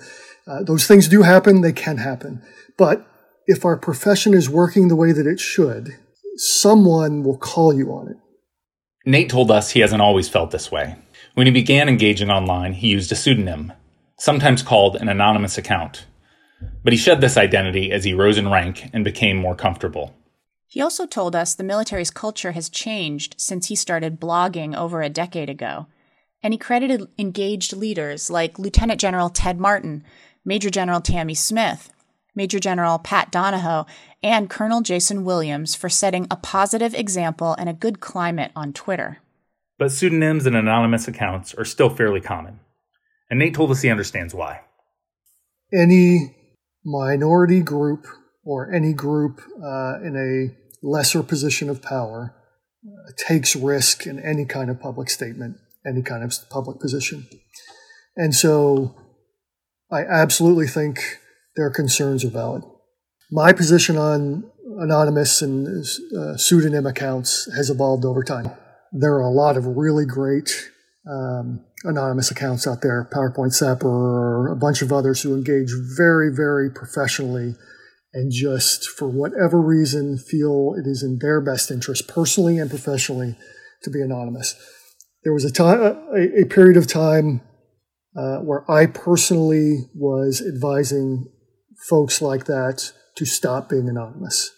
Uh, 0.47 0.63
those 0.63 0.87
things 0.87 1.07
do 1.07 1.23
happen, 1.23 1.61
they 1.61 1.73
can 1.73 1.97
happen. 1.97 2.41
But 2.77 3.05
if 3.47 3.65
our 3.65 3.77
profession 3.77 4.33
is 4.33 4.49
working 4.49 4.87
the 4.87 4.95
way 4.95 5.11
that 5.11 5.27
it 5.27 5.39
should, 5.39 5.97
someone 6.35 7.23
will 7.23 7.37
call 7.37 7.73
you 7.73 7.91
on 7.91 8.09
it. 8.09 8.17
Nate 9.05 9.29
told 9.29 9.51
us 9.51 9.71
he 9.71 9.81
hasn't 9.81 10.01
always 10.01 10.27
felt 10.27 10.51
this 10.51 10.71
way. 10.71 10.95
When 11.35 11.47
he 11.47 11.51
began 11.51 11.89
engaging 11.89 12.29
online, 12.29 12.73
he 12.73 12.87
used 12.87 13.11
a 13.11 13.15
pseudonym, 13.15 13.73
sometimes 14.17 14.63
called 14.63 14.95
an 14.95 15.09
anonymous 15.09 15.57
account. 15.57 16.05
But 16.83 16.93
he 16.93 16.97
shed 16.97 17.21
this 17.21 17.37
identity 17.37 17.91
as 17.91 18.03
he 18.03 18.13
rose 18.13 18.37
in 18.37 18.49
rank 18.49 18.89
and 18.93 19.03
became 19.03 19.37
more 19.37 19.55
comfortable. 19.55 20.15
He 20.67 20.81
also 20.81 21.05
told 21.05 21.35
us 21.35 21.53
the 21.53 21.63
military's 21.63 22.09
culture 22.09 22.53
has 22.53 22.69
changed 22.69 23.35
since 23.37 23.67
he 23.67 23.75
started 23.75 24.19
blogging 24.19 24.75
over 24.75 25.01
a 25.01 25.09
decade 25.09 25.49
ago. 25.49 25.87
And 26.45 26.53
he 26.53 26.59
credited 26.59 27.07
engaged 27.17 27.75
leaders 27.75 28.29
like 28.29 28.59
Lieutenant 28.59 29.01
General 29.01 29.31
Ted 29.31 29.59
Martin, 29.59 30.03
Major 30.45 30.69
General 30.69 31.01
Tammy 31.01 31.33
Smith, 31.33 31.91
Major 32.35 32.59
General 32.59 32.99
Pat 32.99 33.31
Donahoe, 33.31 33.87
and 34.21 34.47
Colonel 34.47 34.81
Jason 34.81 35.25
Williams 35.25 35.73
for 35.73 35.89
setting 35.89 36.27
a 36.29 36.35
positive 36.35 36.93
example 36.93 37.55
and 37.57 37.67
a 37.67 37.73
good 37.73 37.99
climate 37.99 38.51
on 38.55 38.73
Twitter. 38.73 39.17
But 39.79 39.91
pseudonyms 39.91 40.45
and 40.45 40.55
anonymous 40.55 41.07
accounts 41.07 41.55
are 41.55 41.65
still 41.65 41.89
fairly 41.89 42.21
common. 42.21 42.59
And 43.27 43.39
Nate 43.39 43.55
told 43.55 43.71
us 43.71 43.81
he 43.81 43.89
understands 43.89 44.35
why. 44.35 44.61
Any 45.73 46.35
minority 46.85 47.61
group 47.61 48.05
or 48.43 48.71
any 48.71 48.93
group 48.93 49.41
uh, 49.63 49.95
in 50.03 50.15
a 50.15 50.85
lesser 50.85 51.23
position 51.23 51.71
of 51.71 51.81
power 51.81 52.35
uh, 52.85 53.11
takes 53.17 53.55
risk 53.55 54.05
in 54.05 54.19
any 54.19 54.45
kind 54.45 54.69
of 54.69 54.79
public 54.79 55.09
statement, 55.09 55.57
any 55.87 56.01
kind 56.01 56.23
of 56.23 56.33
public 56.49 56.79
position. 56.79 57.27
And 58.15 58.33
so 58.33 58.95
I 59.91 60.01
absolutely 60.01 60.67
think 60.67 61.19
their 61.55 61.69
concerns 61.69 62.23
are 62.23 62.29
valid. 62.29 62.63
My 63.31 63.53
position 63.53 63.97
on 63.97 64.49
anonymous 64.79 65.41
and 65.41 65.85
uh, 66.17 66.37
pseudonym 66.37 66.85
accounts 66.85 67.49
has 67.55 67.69
evolved 67.69 68.05
over 68.05 68.23
time. 68.23 68.51
There 68.91 69.13
are 69.15 69.21
a 69.21 69.29
lot 69.29 69.57
of 69.57 69.65
really 69.65 70.05
great 70.05 70.71
um, 71.09 71.65
anonymous 71.83 72.31
accounts 72.31 72.67
out 72.67 72.81
there, 72.81 73.09
PowerPoint 73.13 73.53
Sapper, 73.53 73.87
or 73.87 74.51
a 74.51 74.55
bunch 74.55 74.81
of 74.81 74.91
others 74.91 75.21
who 75.21 75.35
engage 75.35 75.71
very, 75.97 76.33
very 76.33 76.69
professionally 76.69 77.55
and 78.13 78.31
just 78.31 78.87
for 78.87 79.07
whatever 79.07 79.61
reason 79.61 80.17
feel 80.17 80.73
it 80.77 80.87
is 80.87 81.03
in 81.03 81.19
their 81.19 81.41
best 81.41 81.69
interest, 81.69 82.07
personally 82.07 82.57
and 82.57 82.69
professionally, 82.69 83.35
to 83.83 83.89
be 83.89 84.01
anonymous. 84.01 84.55
There 85.25 85.33
was 85.33 85.43
a 85.43 85.51
time, 85.51 85.81
a, 85.81 86.43
a 86.43 86.45
period 86.45 86.77
of 86.77 86.87
time 86.87 87.41
uh, 88.15 88.37
where 88.37 88.69
I 88.71 88.85
personally 88.85 89.89
was 89.93 90.41
advising 90.41 91.29
folks 91.89 92.21
like 92.21 92.45
that 92.45 92.93
to 93.15 93.25
stop 93.25 93.67
being 93.67 93.89
anonymous. 93.89 94.51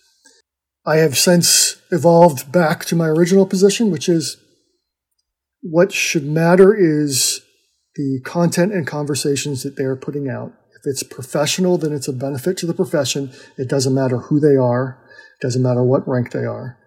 I 0.85 0.97
have 0.97 1.17
since 1.17 1.81
evolved 1.91 2.51
back 2.51 2.85
to 2.85 2.95
my 2.95 3.07
original 3.07 3.45
position, 3.45 3.91
which 3.91 4.07
is 4.07 4.37
what 5.61 5.91
should 5.91 6.25
matter 6.25 6.75
is 6.75 7.41
the 7.95 8.21
content 8.23 8.73
and 8.73 8.85
conversations 8.85 9.63
that 9.63 9.75
they 9.75 9.83
are 9.83 9.95
putting 9.95 10.29
out. 10.29 10.53
If 10.79 10.85
it's 10.85 11.03
professional, 11.03 11.77
then 11.77 11.93
it's 11.93 12.07
a 12.07 12.13
benefit 12.13 12.57
to 12.57 12.65
the 12.65 12.73
profession. 12.73 13.31
It 13.57 13.67
doesn't 13.67 13.93
matter 13.93 14.17
who 14.17 14.39
they 14.39 14.55
are, 14.55 15.03
it 15.39 15.45
doesn't 15.45 15.63
matter 15.63 15.83
what 15.83 16.07
rank 16.07 16.31
they 16.31 16.45
are. 16.45 16.77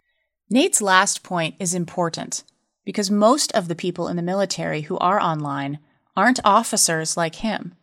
Nate's 0.48 0.80
last 0.80 1.22
point 1.22 1.54
is 1.58 1.74
important 1.74 2.44
because 2.84 3.10
most 3.10 3.52
of 3.52 3.68
the 3.68 3.74
people 3.74 4.08
in 4.08 4.16
the 4.16 4.22
military 4.22 4.82
who 4.82 4.98
are 4.98 5.20
online 5.20 5.78
aren't 6.16 6.40
officers 6.44 7.16
like 7.16 7.36
him. 7.36 7.74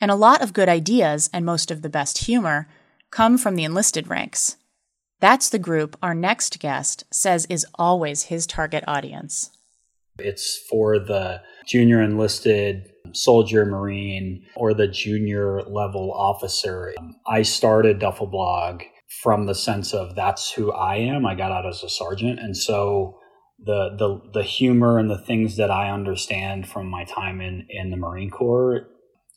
And 0.00 0.10
a 0.10 0.16
lot 0.16 0.42
of 0.42 0.52
good 0.52 0.68
ideas 0.68 1.28
and 1.32 1.44
most 1.44 1.70
of 1.70 1.82
the 1.82 1.88
best 1.88 2.18
humor 2.26 2.68
come 3.10 3.38
from 3.38 3.56
the 3.56 3.64
enlisted 3.64 4.08
ranks. 4.08 4.56
That's 5.20 5.48
the 5.48 5.58
group 5.58 5.96
our 6.02 6.14
next 6.14 6.60
guest 6.60 7.04
says 7.10 7.46
is 7.50 7.66
always 7.74 8.24
his 8.24 8.46
target 8.46 8.84
audience. 8.86 9.50
It's 10.18 10.58
for 10.68 10.98
the 10.98 11.42
junior 11.66 12.02
enlisted 12.02 12.88
um, 13.04 13.14
soldier, 13.14 13.64
marine, 13.64 14.44
or 14.56 14.74
the 14.74 14.88
junior 14.88 15.62
level 15.62 16.12
officer. 16.12 16.94
Um, 16.98 17.16
I 17.26 17.42
started 17.42 17.98
Duffel 17.98 18.26
Blog 18.26 18.82
from 19.22 19.46
the 19.46 19.54
sense 19.54 19.94
of 19.94 20.14
that's 20.14 20.52
who 20.52 20.72
I 20.72 20.96
am. 20.96 21.26
I 21.26 21.34
got 21.34 21.52
out 21.52 21.66
as 21.66 21.82
a 21.82 21.88
sergeant, 21.88 22.38
and 22.38 22.56
so 22.56 23.18
the 23.58 23.90
the 23.96 24.40
the 24.40 24.42
humor 24.42 24.98
and 24.98 25.10
the 25.10 25.18
things 25.18 25.56
that 25.56 25.70
I 25.70 25.90
understand 25.90 26.68
from 26.68 26.86
my 26.88 27.04
time 27.04 27.40
in 27.40 27.66
in 27.68 27.90
the 27.90 27.96
Marine 27.96 28.30
Corps 28.30 28.88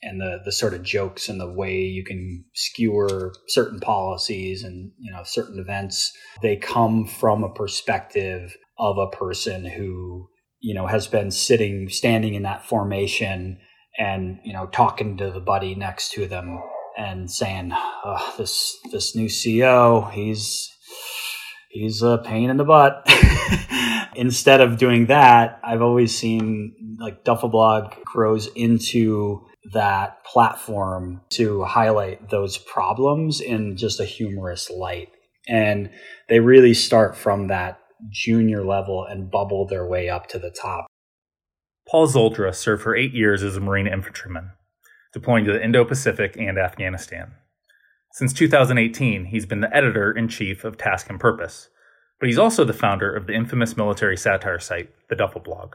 and 0.02 0.20
the 0.20 0.40
the 0.44 0.52
sort 0.52 0.74
of 0.74 0.82
jokes 0.82 1.28
and 1.28 1.40
the 1.40 1.50
way 1.50 1.80
you 1.80 2.04
can 2.04 2.44
skewer 2.54 3.32
certain 3.48 3.80
policies 3.80 4.62
and 4.62 4.92
you 4.98 5.12
know 5.12 5.22
certain 5.24 5.58
events 5.58 6.12
they 6.42 6.56
come 6.56 7.06
from 7.06 7.42
a 7.42 7.52
perspective 7.52 8.56
of 8.78 8.98
a 8.98 9.10
person 9.10 9.64
who 9.64 10.28
you 10.60 10.74
know 10.74 10.86
has 10.86 11.06
been 11.06 11.30
sitting 11.30 11.88
standing 11.88 12.34
in 12.34 12.42
that 12.42 12.66
formation 12.66 13.58
and 13.98 14.38
you 14.44 14.52
know 14.52 14.66
talking 14.66 15.16
to 15.16 15.30
the 15.30 15.40
buddy 15.40 15.74
next 15.74 16.12
to 16.12 16.26
them 16.26 16.60
and 16.96 17.30
saying 17.30 17.72
oh, 17.72 18.34
this 18.38 18.76
this 18.90 19.16
new 19.16 19.28
CO 19.28 20.08
he's 20.12 20.68
he's 21.70 22.02
a 22.02 22.18
pain 22.18 22.50
in 22.50 22.56
the 22.56 22.64
butt 22.64 23.02
instead 24.14 24.60
of 24.60 24.78
doing 24.78 25.06
that 25.06 25.60
I've 25.64 25.82
always 25.82 26.16
seen 26.16 26.96
like 26.98 27.24
Duffelblog 27.24 28.02
grows 28.04 28.48
into 28.54 29.46
that 29.72 30.24
platform 30.24 31.20
to 31.30 31.64
highlight 31.64 32.30
those 32.30 32.58
problems 32.58 33.40
in 33.40 33.76
just 33.76 34.00
a 34.00 34.04
humorous 34.04 34.70
light. 34.70 35.08
And 35.48 35.90
they 36.28 36.40
really 36.40 36.74
start 36.74 37.16
from 37.16 37.48
that 37.48 37.78
junior 38.10 38.64
level 38.64 39.04
and 39.04 39.30
bubble 39.30 39.66
their 39.66 39.86
way 39.86 40.08
up 40.08 40.28
to 40.28 40.38
the 40.38 40.50
top. 40.50 40.86
Paul 41.88 42.08
Szoldra 42.08 42.54
served 42.54 42.82
for 42.82 42.96
eight 42.96 43.12
years 43.12 43.42
as 43.42 43.56
a 43.56 43.60
Marine 43.60 43.86
infantryman, 43.86 44.52
deploying 45.12 45.44
to 45.44 45.52
the 45.52 45.62
Indo 45.62 45.84
Pacific 45.84 46.36
and 46.36 46.58
Afghanistan. 46.58 47.32
Since 48.12 48.32
2018, 48.34 49.26
he's 49.26 49.46
been 49.46 49.60
the 49.60 49.74
editor 49.74 50.12
in 50.12 50.28
chief 50.28 50.64
of 50.64 50.76
Task 50.76 51.08
and 51.08 51.18
Purpose, 51.18 51.68
but 52.22 52.28
he's 52.28 52.38
also 52.38 52.64
the 52.64 52.72
founder 52.72 53.12
of 53.12 53.26
the 53.26 53.34
infamous 53.34 53.76
military 53.76 54.16
satire 54.16 54.60
site, 54.60 54.88
the 55.10 55.16
Duffel 55.16 55.40
Blog. 55.40 55.74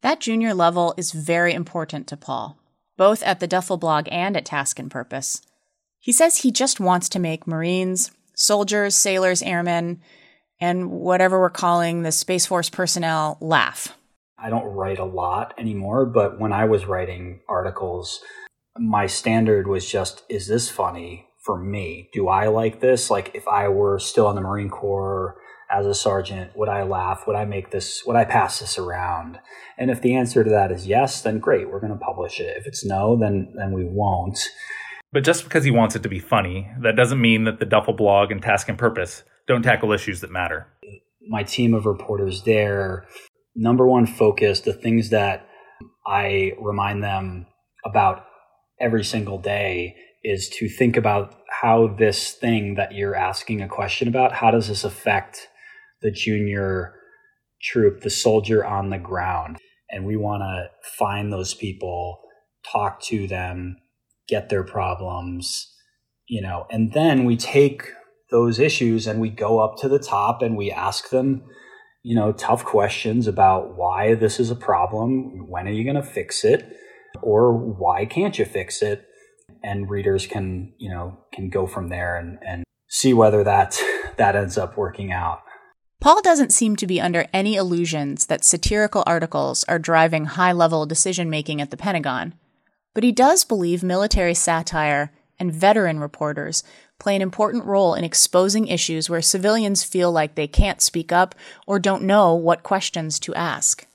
That 0.00 0.18
junior 0.18 0.52
level 0.52 0.92
is 0.96 1.12
very 1.12 1.54
important 1.54 2.08
to 2.08 2.16
Paul 2.16 2.58
both 2.96 3.22
at 3.22 3.40
the 3.40 3.46
Duffel 3.46 3.76
blog 3.76 4.08
and 4.10 4.36
at 4.36 4.44
Task 4.44 4.78
and 4.78 4.90
Purpose. 4.90 5.42
He 5.98 6.12
says 6.12 6.38
he 6.38 6.50
just 6.50 6.80
wants 6.80 7.08
to 7.10 7.18
make 7.18 7.46
Marines, 7.46 8.10
soldiers, 8.34 8.94
sailors, 8.94 9.42
airmen, 9.42 10.00
and 10.60 10.90
whatever 10.90 11.40
we're 11.40 11.50
calling 11.50 12.02
the 12.02 12.12
Space 12.12 12.46
Force 12.46 12.70
personnel 12.70 13.38
laugh. 13.40 13.96
I 14.38 14.50
don't 14.50 14.64
write 14.64 14.98
a 14.98 15.04
lot 15.04 15.54
anymore, 15.58 16.06
but 16.06 16.38
when 16.38 16.52
I 16.52 16.66
was 16.66 16.86
writing 16.86 17.40
articles, 17.48 18.20
my 18.76 19.06
standard 19.06 19.66
was 19.66 19.90
just 19.90 20.22
is 20.28 20.46
this 20.46 20.68
funny 20.68 21.26
for 21.44 21.58
me? 21.58 22.10
Do 22.12 22.28
I 22.28 22.48
like 22.48 22.80
this? 22.80 23.10
Like 23.10 23.30
if 23.34 23.46
I 23.48 23.68
were 23.68 23.98
still 23.98 24.28
in 24.28 24.36
the 24.36 24.42
Marine 24.42 24.70
Corps 24.70 25.36
as 25.70 25.86
a 25.86 25.94
sergeant, 25.94 26.56
would 26.56 26.68
I 26.68 26.82
laugh? 26.82 27.24
Would 27.26 27.36
I 27.36 27.44
make 27.44 27.70
this, 27.70 28.04
would 28.06 28.16
I 28.16 28.24
pass 28.24 28.60
this 28.60 28.78
around? 28.78 29.38
And 29.78 29.90
if 29.90 30.00
the 30.00 30.14
answer 30.14 30.44
to 30.44 30.50
that 30.50 30.70
is 30.70 30.86
yes, 30.86 31.22
then 31.22 31.38
great, 31.38 31.70
we're 31.70 31.80
going 31.80 31.92
to 31.92 31.98
publish 31.98 32.40
it. 32.40 32.56
If 32.56 32.66
it's 32.66 32.84
no, 32.84 33.16
then, 33.16 33.54
then 33.56 33.72
we 33.72 33.84
won't. 33.84 34.38
But 35.12 35.24
just 35.24 35.44
because 35.44 35.64
he 35.64 35.70
wants 35.70 35.94
it 35.94 36.02
to 36.02 36.08
be 36.08 36.18
funny, 36.18 36.68
that 36.82 36.96
doesn't 36.96 37.20
mean 37.20 37.44
that 37.44 37.60
the 37.60 37.66
Duffel 37.66 37.94
blog 37.94 38.30
and 38.30 38.42
Task 38.42 38.68
and 38.68 38.78
Purpose 38.78 39.22
don't 39.46 39.62
tackle 39.62 39.92
issues 39.92 40.20
that 40.20 40.30
matter. 40.30 40.66
My 41.28 41.42
team 41.42 41.72
of 41.74 41.86
reporters 41.86 42.42
there, 42.42 43.06
number 43.54 43.86
one 43.86 44.06
focus, 44.06 44.60
the 44.60 44.72
things 44.72 45.10
that 45.10 45.46
I 46.06 46.52
remind 46.60 47.02
them 47.02 47.46
about 47.84 48.24
every 48.80 49.04
single 49.04 49.38
day 49.38 49.94
is 50.22 50.48
to 50.48 50.68
think 50.68 50.96
about 50.96 51.34
how 51.48 51.86
this 51.86 52.32
thing 52.32 52.74
that 52.74 52.92
you're 52.92 53.14
asking 53.14 53.60
a 53.60 53.68
question 53.68 54.08
about, 54.08 54.32
how 54.32 54.50
does 54.50 54.68
this 54.68 54.82
affect 54.82 55.48
the 56.02 56.10
junior 56.10 56.94
troop, 57.62 58.00
the 58.00 58.10
soldier 58.10 58.64
on 58.64 58.90
the 58.90 58.98
ground. 58.98 59.58
And 59.90 60.06
we 60.06 60.16
want 60.16 60.42
to 60.42 60.68
find 60.98 61.32
those 61.32 61.54
people, 61.54 62.20
talk 62.70 63.00
to 63.04 63.26
them, 63.26 63.76
get 64.28 64.48
their 64.48 64.64
problems, 64.64 65.72
you 66.26 66.40
know, 66.40 66.66
and 66.70 66.92
then 66.92 67.24
we 67.24 67.36
take 67.36 67.90
those 68.30 68.58
issues 68.58 69.06
and 69.06 69.20
we 69.20 69.30
go 69.30 69.60
up 69.60 69.76
to 69.78 69.88
the 69.88 69.98
top 69.98 70.42
and 70.42 70.56
we 70.56 70.70
ask 70.70 71.10
them, 71.10 71.42
you 72.02 72.14
know, 72.14 72.32
tough 72.32 72.64
questions 72.64 73.26
about 73.26 73.76
why 73.76 74.14
this 74.14 74.40
is 74.40 74.50
a 74.50 74.56
problem, 74.56 75.48
when 75.48 75.68
are 75.68 75.72
you 75.72 75.84
going 75.84 75.96
to 75.96 76.02
fix 76.02 76.44
it, 76.44 76.66
or 77.22 77.52
why 77.52 78.04
can't 78.04 78.38
you 78.38 78.44
fix 78.44 78.82
it? 78.82 79.06
And 79.62 79.88
readers 79.88 80.26
can, 80.26 80.72
you 80.78 80.90
know, 80.90 81.18
can 81.32 81.48
go 81.48 81.66
from 81.66 81.88
there 81.88 82.16
and, 82.16 82.38
and 82.46 82.64
see 82.88 83.14
whether 83.14 83.44
that 83.44 83.80
that 84.16 84.36
ends 84.36 84.58
up 84.58 84.76
working 84.76 85.12
out. 85.12 85.40
Paul 86.04 86.20
doesn't 86.20 86.52
seem 86.52 86.76
to 86.76 86.86
be 86.86 87.00
under 87.00 87.24
any 87.32 87.54
illusions 87.54 88.26
that 88.26 88.44
satirical 88.44 89.02
articles 89.06 89.64
are 89.68 89.78
driving 89.78 90.26
high 90.26 90.52
level 90.52 90.84
decision 90.84 91.30
making 91.30 91.62
at 91.62 91.70
the 91.70 91.78
Pentagon, 91.78 92.34
but 92.92 93.02
he 93.02 93.10
does 93.10 93.42
believe 93.42 93.82
military 93.82 94.34
satire 94.34 95.12
and 95.38 95.50
veteran 95.50 95.98
reporters 95.98 96.62
play 96.98 97.16
an 97.16 97.22
important 97.22 97.64
role 97.64 97.94
in 97.94 98.04
exposing 98.04 98.66
issues 98.66 99.08
where 99.08 99.22
civilians 99.22 99.82
feel 99.82 100.12
like 100.12 100.34
they 100.34 100.46
can't 100.46 100.82
speak 100.82 101.10
up 101.10 101.34
or 101.66 101.78
don't 101.78 102.02
know 102.02 102.34
what 102.34 102.62
questions 102.62 103.18
to 103.20 103.34
ask. 103.34 103.86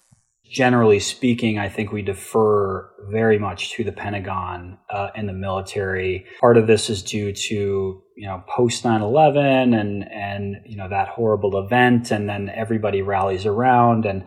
Generally 0.49 1.01
speaking, 1.01 1.59
I 1.59 1.69
think 1.69 1.91
we 1.91 2.01
defer 2.01 2.89
very 3.11 3.37
much 3.37 3.73
to 3.73 3.83
the 3.83 3.91
Pentagon 3.91 4.79
uh, 4.89 5.09
and 5.13 5.29
the 5.29 5.33
military. 5.33 6.25
Part 6.39 6.57
of 6.57 6.65
this 6.65 6.89
is 6.89 7.03
due 7.03 7.33
to 7.33 8.01
you 8.19 8.27
know 8.27 8.43
post 8.53 8.83
9/11 8.83 9.73
and 9.79 10.03
and 10.11 10.57
you 10.65 10.75
know 10.75 10.89
that 10.89 11.07
horrible 11.07 11.57
event, 11.57 12.11
and 12.11 12.27
then 12.27 12.49
everybody 12.49 13.01
rallies 13.01 13.45
around, 13.45 14.05
and 14.05 14.25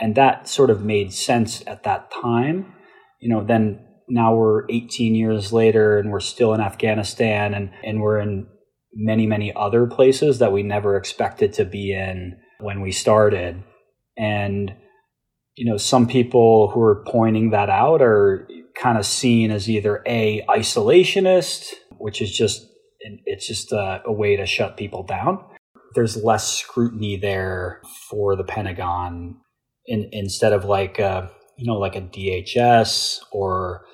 and 0.00 0.14
that 0.14 0.48
sort 0.48 0.70
of 0.70 0.84
made 0.84 1.12
sense 1.12 1.62
at 1.66 1.82
that 1.82 2.10
time. 2.10 2.72
You 3.20 3.28
know, 3.28 3.44
then 3.44 3.84
now 4.08 4.34
we're 4.34 4.64
18 4.70 5.14
years 5.14 5.52
later 5.52 5.98
and 5.98 6.10
we're 6.10 6.20
still 6.20 6.54
in 6.54 6.60
Afghanistan 6.60 7.54
and, 7.54 7.70
and 7.84 8.00
we're 8.00 8.18
in 8.18 8.46
many, 8.94 9.26
many 9.26 9.54
other 9.54 9.86
places 9.86 10.38
that 10.40 10.52
we 10.52 10.62
never 10.62 10.96
expected 10.96 11.52
to 11.54 11.64
be 11.64 11.92
in 11.92 12.36
when 12.58 12.80
we 12.80 12.90
started. 12.90 13.62
And, 14.18 14.74
you 15.56 15.70
know, 15.70 15.76
some 15.76 16.06
people 16.06 16.70
who 16.70 16.80
are 16.80 17.04
pointing 17.06 17.50
that 17.50 17.70
out 17.70 18.02
are 18.02 18.48
kind 18.74 18.98
of 18.98 19.06
seen 19.06 19.50
as 19.50 19.70
either 19.70 20.02
a 20.06 20.44
isolationist, 20.48 21.72
which 21.98 22.20
is 22.20 22.36
just, 22.36 22.66
it's 23.26 23.46
just 23.46 23.72
a, 23.72 24.02
a 24.04 24.12
way 24.12 24.36
to 24.36 24.46
shut 24.46 24.76
people 24.76 25.02
down. 25.02 25.44
There's 25.94 26.16
less 26.16 26.58
scrutiny 26.58 27.16
there 27.16 27.82
for 28.08 28.36
the 28.36 28.44
Pentagon 28.44 29.36
in, 29.86 30.08
instead 30.12 30.52
of 30.52 30.64
like, 30.64 30.98
a, 30.98 31.30
you 31.58 31.66
know, 31.66 31.78
like 31.78 31.96
a 31.96 32.00
DHS 32.00 33.20
or 33.30 33.84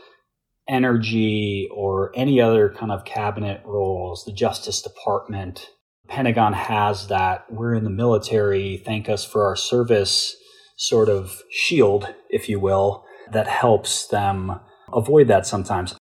energy 0.69 1.69
or 1.75 2.13
any 2.15 2.41
other 2.41 2.69
kind 2.69 2.93
of 2.93 3.05
cabinet 3.05 3.63
roles, 3.65 4.25
the 4.25 4.33
Justice 4.33 4.83
Department. 4.83 5.71
Pentagon 6.09 6.53
has 6.53 7.09
that. 7.09 7.45
We're 7.51 7.75
in 7.75 7.85
the 7.85 7.91
military. 7.91 8.77
Thank 8.77 9.09
us 9.09 9.25
for 9.25 9.45
our 9.45 9.57
service 9.57 10.37
sort 10.77 11.09
of 11.09 11.43
shield, 11.51 12.15
if 12.31 12.49
you 12.49 12.61
will, 12.61 13.05
that 13.33 13.49
helps 13.49 14.07
them 14.07 14.61
avoid 14.93 15.29
that 15.29 15.47
sometimes. 15.47 15.95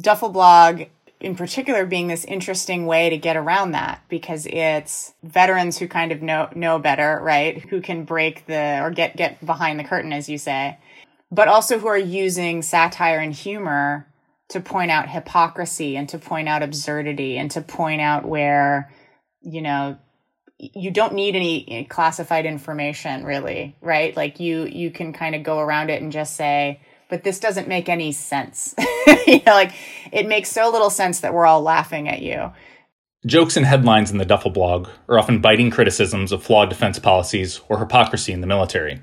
Duffel 0.00 0.28
blog 0.28 0.84
in 1.20 1.34
particular 1.34 1.84
being 1.84 2.06
this 2.06 2.24
interesting 2.24 2.86
way 2.86 3.10
to 3.10 3.18
get 3.18 3.36
around 3.36 3.72
that 3.72 4.02
because 4.08 4.46
it's 4.46 5.14
veterans 5.22 5.78
who 5.78 5.88
kind 5.88 6.12
of 6.12 6.22
know 6.22 6.48
know 6.54 6.78
better, 6.78 7.18
right? 7.22 7.60
Who 7.68 7.80
can 7.80 8.04
break 8.04 8.46
the 8.46 8.80
or 8.82 8.90
get 8.90 9.16
get 9.16 9.44
behind 9.44 9.80
the 9.80 9.84
curtain 9.84 10.12
as 10.12 10.28
you 10.28 10.38
say. 10.38 10.78
But 11.30 11.48
also 11.48 11.78
who 11.78 11.88
are 11.88 11.98
using 11.98 12.62
satire 12.62 13.18
and 13.18 13.34
humor 13.34 14.06
to 14.48 14.60
point 14.60 14.90
out 14.90 15.10
hypocrisy 15.10 15.96
and 15.96 16.08
to 16.08 16.18
point 16.18 16.48
out 16.48 16.62
absurdity 16.62 17.36
and 17.36 17.50
to 17.50 17.60
point 17.60 18.00
out 18.00 18.24
where, 18.24 18.90
you 19.42 19.60
know, 19.60 19.98
you 20.58 20.90
don't 20.90 21.12
need 21.12 21.36
any 21.36 21.86
classified 21.90 22.46
information 22.46 23.24
really, 23.24 23.76
right? 23.80 24.16
Like 24.16 24.38
you 24.40 24.64
you 24.64 24.90
can 24.90 25.12
kind 25.12 25.34
of 25.34 25.42
go 25.42 25.58
around 25.58 25.90
it 25.90 26.00
and 26.00 26.12
just 26.12 26.36
say, 26.36 26.80
but 27.08 27.24
this 27.24 27.40
doesn't 27.40 27.68
make 27.68 27.88
any 27.88 28.12
sense. 28.12 28.74
you 29.26 29.40
know, 29.46 29.52
like 29.52 29.72
it 30.12 30.28
makes 30.28 30.50
so 30.50 30.70
little 30.70 30.90
sense 30.90 31.20
that 31.20 31.34
we're 31.34 31.46
all 31.46 31.62
laughing 31.62 32.08
at 32.08 32.22
you. 32.22 32.52
Jokes 33.26 33.56
and 33.56 33.66
headlines 33.66 34.10
in 34.10 34.18
the 34.18 34.24
Duffel 34.24 34.50
blog 34.50 34.88
are 35.08 35.18
often 35.18 35.40
biting 35.40 35.70
criticisms 35.70 36.30
of 36.30 36.42
flawed 36.42 36.68
defense 36.68 36.98
policies 36.98 37.60
or 37.68 37.78
hypocrisy 37.78 38.32
in 38.32 38.40
the 38.40 38.46
military. 38.46 39.00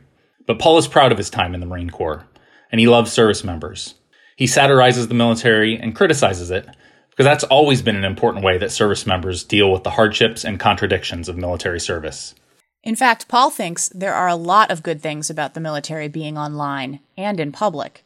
But 0.48 0.60
Paul 0.60 0.78
is 0.78 0.88
proud 0.88 1.12
of 1.12 1.18
his 1.18 1.30
time 1.30 1.54
in 1.54 1.60
the 1.60 1.66
Marine 1.66 1.90
Corps, 1.90 2.26
and 2.72 2.80
he 2.80 2.88
loves 2.88 3.12
service 3.12 3.44
members. 3.44 3.96
He 4.36 4.48
satirizes 4.48 5.08
the 5.08 5.14
military 5.14 5.78
and 5.78 5.96
criticizes 5.96 6.52
it 6.52 6.68
because 7.10 7.26
that's 7.26 7.44
always 7.46 7.82
been 7.82 7.96
an 7.96 8.04
important 8.04 8.44
way 8.44 8.58
that 8.58 8.72
service 8.72 9.06
members 9.06 9.44
deal 9.44 9.72
with 9.72 9.84
the 9.84 9.92
hardships 9.92 10.44
and 10.44 10.60
contradictions 10.60 11.30
of 11.30 11.38
military 11.38 11.80
service. 11.80 12.36
In 12.84 12.96
fact, 12.96 13.28
Paul 13.28 13.50
thinks 13.50 13.90
there 13.90 14.14
are 14.14 14.28
a 14.28 14.36
lot 14.36 14.70
of 14.70 14.84
good 14.84 15.02
things 15.02 15.30
about 15.30 15.54
the 15.54 15.62
military 15.62 16.08
being 16.08 16.38
online 16.38 17.00
and 17.18 17.40
in 17.40 17.52
public, 17.52 18.04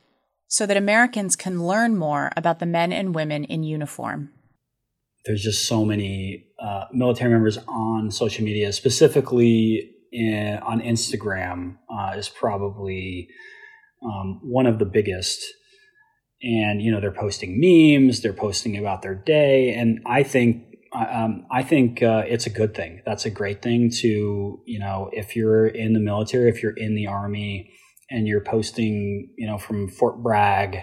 so 0.50 0.66
that 0.66 0.76
Americans 0.76 1.36
can 1.36 1.64
learn 1.66 1.96
more 1.96 2.32
about 2.36 2.60
the 2.60 2.66
men 2.66 2.92
and 2.92 3.16
women 3.16 3.46
in 3.46 3.64
uniform. 3.64 4.32
There's 5.26 5.44
just 5.44 5.68
so 5.68 5.86
many 5.86 6.48
uh, 6.62 6.86
military 6.92 7.32
members 7.32 7.58
on 7.68 8.12
social 8.12 8.44
media, 8.44 8.74
specifically 8.74 9.92
in, 10.12 10.58
on 10.58 10.82
Instagram, 10.82 11.78
uh, 11.90 12.18
is 12.18 12.28
probably 12.28 13.30
um, 14.04 14.40
one 14.44 14.66
of 14.66 14.80
the 14.80 14.86
biggest 14.86 15.46
and 16.42 16.82
you 16.82 16.92
know 16.92 17.02
they're 17.02 17.12
posting 17.12 17.60
memes 17.60 18.22
they're 18.22 18.34
posting 18.34 18.78
about 18.78 19.02
their 19.02 19.16
day 19.16 19.74
and 19.74 20.00
i 20.06 20.24
think 20.24 20.64
um, 20.94 21.46
i 21.52 21.62
think 21.62 22.02
uh, 22.02 22.24
it's 22.26 22.46
a 22.46 22.50
good 22.50 22.74
thing 22.74 23.02
that's 23.06 23.26
a 23.26 23.30
great 23.30 23.62
thing 23.62 23.92
to 23.92 24.62
you 24.66 24.80
know 24.80 25.10
if 25.12 25.36
you're 25.36 25.68
in 25.68 25.94
the 25.94 26.00
military 26.00 26.50
if 26.50 26.64
you're 26.64 26.78
in 26.78 26.96
the 26.96 27.08
army 27.08 27.72
and 28.10 28.28
you're 28.28 28.44
posting 28.44 29.30
you 29.38 29.48
know 29.48 29.58
from 29.58 29.88
fort 29.88 30.22
bragg 30.22 30.78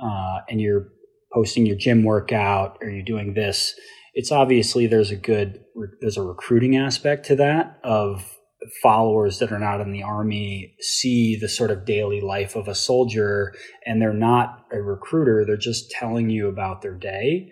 uh, 0.00 0.38
and 0.48 0.60
you're 0.60 0.88
posting 1.32 1.66
your 1.66 1.76
gym 1.76 2.04
workout 2.04 2.78
or 2.80 2.88
you're 2.88 3.04
doing 3.04 3.34
this 3.34 3.74
it's 4.14 4.30
obviously 4.30 4.86
there's 4.86 5.10
a 5.10 5.16
good 5.16 5.60
there's 6.00 6.16
a 6.16 6.22
recruiting 6.22 6.76
aspect 6.76 7.26
to 7.26 7.36
that 7.36 7.78
of 7.82 8.36
followers 8.82 9.38
that 9.38 9.52
are 9.52 9.58
not 9.58 9.80
in 9.80 9.92
the 9.92 10.02
army 10.02 10.74
see 10.80 11.36
the 11.36 11.48
sort 11.48 11.70
of 11.70 11.84
daily 11.84 12.20
life 12.20 12.56
of 12.56 12.68
a 12.68 12.74
soldier 12.74 13.52
and 13.84 14.00
they're 14.00 14.12
not 14.12 14.64
a 14.72 14.80
recruiter 14.80 15.44
they're 15.44 15.56
just 15.56 15.90
telling 15.90 16.30
you 16.30 16.48
about 16.48 16.82
their 16.82 16.94
day. 16.94 17.50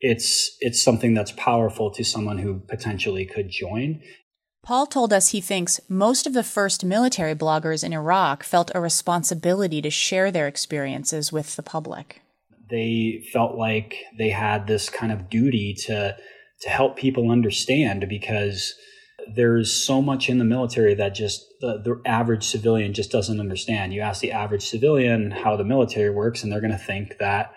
It's 0.00 0.56
it's 0.60 0.82
something 0.82 1.14
that's 1.14 1.32
powerful 1.32 1.90
to 1.92 2.04
someone 2.04 2.38
who 2.38 2.60
potentially 2.68 3.24
could 3.24 3.48
join 3.48 4.02
Paul 4.64 4.86
told 4.86 5.12
us 5.12 5.28
he 5.28 5.42
thinks 5.42 5.78
most 5.90 6.26
of 6.26 6.32
the 6.32 6.42
first 6.42 6.86
military 6.86 7.34
bloggers 7.34 7.84
in 7.84 7.92
Iraq 7.92 8.42
felt 8.42 8.70
a 8.74 8.80
responsibility 8.80 9.82
to 9.82 9.90
share 9.90 10.30
their 10.30 10.48
experiences 10.48 11.30
with 11.30 11.54
the 11.54 11.62
public. 11.62 12.22
They 12.70 13.28
felt 13.30 13.56
like 13.56 13.94
they 14.18 14.30
had 14.30 14.66
this 14.66 14.88
kind 14.88 15.12
of 15.12 15.28
duty 15.28 15.74
to 15.86 16.16
to 16.62 16.70
help 16.70 16.96
people 16.96 17.30
understand 17.30 18.06
because 18.08 18.74
there's 19.34 19.84
so 19.84 20.00
much 20.00 20.30
in 20.30 20.38
the 20.38 20.44
military 20.44 20.94
that 20.94 21.14
just 21.14 21.44
the, 21.60 21.82
the, 21.84 22.00
average 22.08 22.44
civilian 22.44 22.94
just 22.94 23.10
doesn't 23.10 23.40
understand. 23.40 23.92
You 23.92 24.00
ask 24.00 24.22
the 24.22 24.32
average 24.32 24.66
civilian 24.66 25.30
how 25.30 25.56
the 25.56 25.64
military 25.64 26.10
works, 26.10 26.42
and 26.42 26.50
they're 26.50 26.60
going 26.60 26.72
to 26.72 26.78
think 26.78 27.18
that 27.18 27.52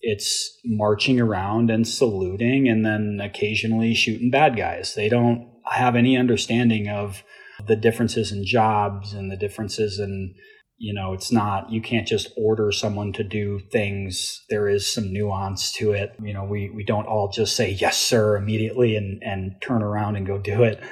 it's 0.00 0.58
marching 0.64 1.20
around 1.20 1.70
and 1.70 1.86
saluting 1.86 2.68
and 2.68 2.84
then 2.84 3.20
occasionally 3.22 3.94
shooting 3.94 4.30
bad 4.30 4.56
guys. 4.56 4.94
They 4.94 5.08
don't 5.08 5.55
have 5.74 5.96
any 5.96 6.16
understanding 6.16 6.88
of 6.88 7.22
the 7.66 7.76
differences 7.76 8.32
in 8.32 8.44
jobs 8.44 9.12
and 9.12 9.30
the 9.30 9.36
differences 9.36 9.98
in 9.98 10.34
you 10.78 10.92
know 10.92 11.14
it's 11.14 11.32
not 11.32 11.70
you 11.70 11.80
can't 11.80 12.06
just 12.06 12.30
order 12.36 12.70
someone 12.70 13.12
to 13.14 13.24
do 13.24 13.60
things. 13.72 14.44
There 14.50 14.68
is 14.68 14.92
some 14.92 15.12
nuance 15.12 15.72
to 15.74 15.92
it. 15.92 16.14
You 16.22 16.34
know 16.34 16.44
we 16.44 16.70
we 16.70 16.84
don't 16.84 17.06
all 17.06 17.30
just 17.30 17.56
say 17.56 17.70
yes 17.70 17.96
sir 17.96 18.36
immediately 18.36 18.96
and 18.96 19.22
and 19.22 19.52
turn 19.62 19.82
around 19.82 20.16
and 20.16 20.26
go 20.26 20.38
do 20.38 20.62
it. 20.62 20.82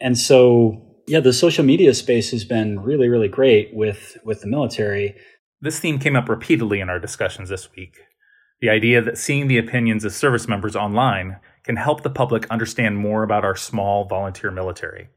And 0.00 0.16
so 0.16 1.00
yeah 1.08 1.20
the 1.20 1.32
social 1.32 1.64
media 1.64 1.92
space 1.94 2.30
has 2.30 2.44
been 2.44 2.80
really 2.80 3.08
really 3.08 3.28
great 3.28 3.74
with 3.74 4.16
with 4.24 4.40
the 4.42 4.46
military. 4.48 5.16
This 5.60 5.80
theme 5.80 5.98
came 5.98 6.16
up 6.16 6.28
repeatedly 6.28 6.80
in 6.80 6.88
our 6.88 6.98
discussions 6.98 7.48
this 7.48 7.68
week. 7.76 7.96
The 8.60 8.70
idea 8.70 9.02
that 9.02 9.18
seeing 9.18 9.48
the 9.48 9.58
opinions 9.58 10.04
of 10.04 10.12
service 10.12 10.46
members 10.46 10.76
online 10.76 11.38
can 11.64 11.76
help 11.76 12.02
the 12.02 12.10
public 12.10 12.46
understand 12.50 12.96
more 12.96 13.22
about 13.22 13.44
our 13.44 13.56
small 13.56 14.04
volunteer 14.04 14.50
military 14.50 15.08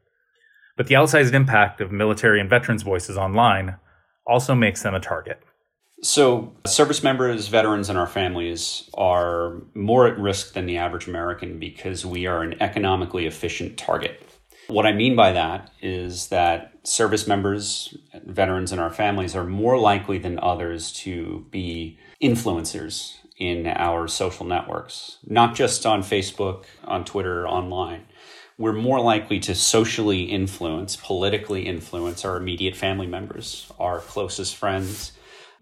but 0.76 0.86
the 0.86 0.94
outsized 0.94 1.32
impact 1.32 1.80
of 1.80 1.90
military 1.90 2.38
and 2.38 2.48
veterans 2.48 2.82
voices 2.82 3.16
online 3.16 3.76
also 4.26 4.54
makes 4.54 4.82
them 4.82 4.94
a 4.94 5.00
target. 5.00 5.42
So, 6.02 6.52
service 6.66 7.02
members, 7.02 7.48
veterans, 7.48 7.88
and 7.88 7.98
our 7.98 8.06
families 8.06 8.90
are 8.94 9.62
more 9.74 10.06
at 10.06 10.18
risk 10.18 10.52
than 10.52 10.66
the 10.66 10.76
average 10.76 11.08
American 11.08 11.58
because 11.58 12.04
we 12.04 12.26
are 12.26 12.42
an 12.42 12.60
economically 12.60 13.26
efficient 13.26 13.78
target. 13.78 14.20
What 14.68 14.84
I 14.84 14.92
mean 14.92 15.16
by 15.16 15.32
that 15.32 15.70
is 15.80 16.28
that 16.28 16.72
service 16.82 17.26
members, 17.26 17.96
veterans, 18.26 18.72
and 18.72 18.80
our 18.80 18.90
families 18.90 19.34
are 19.34 19.46
more 19.46 19.78
likely 19.78 20.18
than 20.18 20.38
others 20.40 20.92
to 20.92 21.46
be 21.50 21.98
influencers 22.22 23.14
in 23.36 23.66
our 23.66 24.08
social 24.08 24.46
networks, 24.46 25.18
not 25.26 25.54
just 25.54 25.84
on 25.84 26.02
Facebook, 26.02 26.64
on 26.84 27.04
Twitter, 27.04 27.46
online. 27.46 28.06
we're 28.58 28.72
more 28.72 29.00
likely 29.00 29.38
to 29.38 29.54
socially 29.54 30.22
influence, 30.22 30.96
politically 30.96 31.66
influence 31.66 32.24
our 32.24 32.38
immediate 32.38 32.74
family 32.74 33.06
members, 33.06 33.70
our 33.78 34.00
closest 34.00 34.56
friends. 34.56 35.12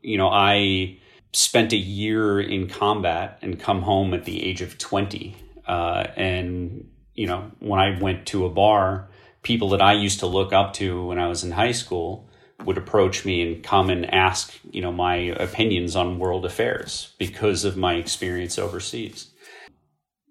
You 0.00 0.16
know, 0.16 0.28
I 0.28 0.98
spent 1.32 1.72
a 1.72 1.76
year 1.76 2.40
in 2.40 2.68
combat 2.68 3.38
and 3.42 3.58
come 3.58 3.82
home 3.82 4.14
at 4.14 4.24
the 4.24 4.44
age 4.44 4.62
of 4.62 4.78
20. 4.78 5.34
Uh, 5.66 6.04
and, 6.16 6.88
you 7.14 7.26
know, 7.26 7.50
when 7.58 7.80
I 7.80 7.98
went 8.00 8.26
to 8.26 8.46
a 8.46 8.50
bar, 8.50 9.08
people 9.42 9.70
that 9.70 9.82
I 9.82 9.94
used 9.94 10.20
to 10.20 10.26
look 10.26 10.52
up 10.52 10.74
to 10.74 11.06
when 11.06 11.18
I 11.18 11.26
was 11.26 11.42
in 11.42 11.50
high 11.50 11.72
school 11.72 12.28
would 12.64 12.78
approach 12.78 13.24
me 13.24 13.42
and 13.42 13.62
come 13.62 13.90
and 13.90 14.12
ask, 14.12 14.58
you 14.70 14.80
know, 14.80 14.92
my 14.92 15.16
opinions 15.16 15.96
on 15.96 16.18
world 16.18 16.44
affairs 16.44 17.14
because 17.18 17.64
of 17.64 17.76
my 17.76 17.94
experience 17.94 18.58
overseas 18.58 19.30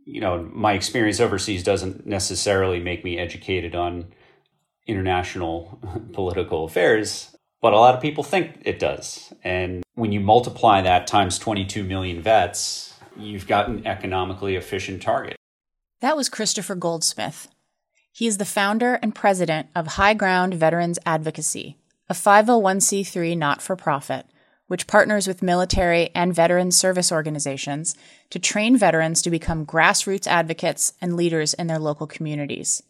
you 0.05 0.21
know, 0.21 0.49
my 0.51 0.73
experience 0.73 1.19
overseas 1.19 1.63
doesn't 1.63 2.05
necessarily 2.05 2.79
make 2.79 3.03
me 3.03 3.17
educated 3.17 3.75
on 3.75 4.13
international 4.87 5.79
political 6.13 6.65
affairs, 6.65 7.35
but 7.61 7.73
a 7.73 7.77
lot 7.77 7.95
of 7.95 8.01
people 8.01 8.23
think 8.23 8.61
it 8.65 8.79
does. 8.79 9.33
And 9.43 9.83
when 9.95 10.11
you 10.11 10.19
multiply 10.19 10.81
that 10.81 11.07
times 11.07 11.39
22 11.39 11.83
million 11.83 12.21
vets, 12.21 12.93
you've 13.17 13.47
got 13.47 13.69
an 13.69 13.85
economically 13.87 14.55
efficient 14.55 15.01
target. 15.01 15.35
That 16.01 16.17
was 16.17 16.29
Kristofer 16.29 16.77
Goldsmith. 16.77 17.47
He 18.11 18.27
is 18.27 18.37
the 18.37 18.45
founder 18.45 18.95
and 18.95 19.15
president 19.15 19.69
of 19.73 19.87
High 19.87 20.13
Ground 20.13 20.53
Veterans 20.53 20.99
Advocacy, 21.05 21.77
a 22.09 22.13
501c3 22.13 23.37
not 23.37 23.61
for 23.61 23.75
profit 23.75 24.25
which 24.67 24.87
partners 24.87 25.27
with 25.27 25.43
military 25.43 26.09
and 26.15 26.33
veteran 26.33 26.71
service 26.71 27.11
organizations 27.11 27.95
to 28.29 28.39
train 28.39 28.77
veterans 28.77 29.21
to 29.21 29.29
become 29.29 29.65
grassroots 29.65 30.25
advocates 30.27 30.93
and 31.01 31.15
leaders 31.15 31.53
in 31.53 31.67
their 31.67 31.79
local 31.79 32.07
communities. 32.07 32.81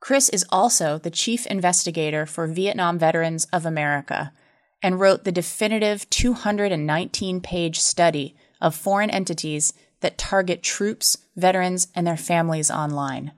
Chris 0.00 0.28
is 0.30 0.44
also 0.50 0.98
the 0.98 1.10
chief 1.10 1.46
investigator 1.46 2.26
for 2.26 2.46
Vietnam 2.48 2.98
Veterans 2.98 3.44
of 3.52 3.64
America 3.64 4.32
and 4.82 4.98
wrote 4.98 5.22
the 5.22 5.30
definitive 5.30 6.10
219 6.10 7.40
page 7.40 7.78
study 7.78 8.34
of 8.60 8.74
foreign 8.74 9.10
entities 9.10 9.74
that 10.00 10.18
target 10.18 10.60
troops, 10.60 11.16
veterans, 11.36 11.86
and 11.94 12.04
their 12.04 12.16
families 12.16 12.68
online. 12.68 13.30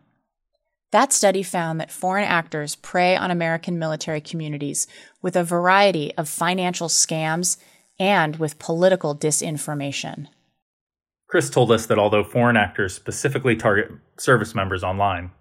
That 0.95 1.13
study 1.13 1.43
found 1.43 1.81
that 1.81 1.91
foreign 1.91 2.23
actors 2.23 2.77
prey 2.77 3.17
on 3.17 3.33
American 3.33 3.81
military 3.81 4.21
communities 4.21 4.87
with 5.21 5.35
a 5.35 5.43
variety 5.43 6.15
of 6.15 6.29
financial 6.29 6.87
scams 6.87 7.57
and 7.99 8.37
with 8.37 8.61
political 8.61 9.13
disinformation. 9.13 10.29
Chris 11.27 11.51
told 11.51 11.73
us 11.73 11.87
that 11.87 11.99
although 11.99 12.23
foreign 12.23 12.57
actors 12.57 12.95
specifically 12.95 13.57
target 13.57 13.91
service 14.19 14.55
members 14.55 14.85
online, 14.85 15.33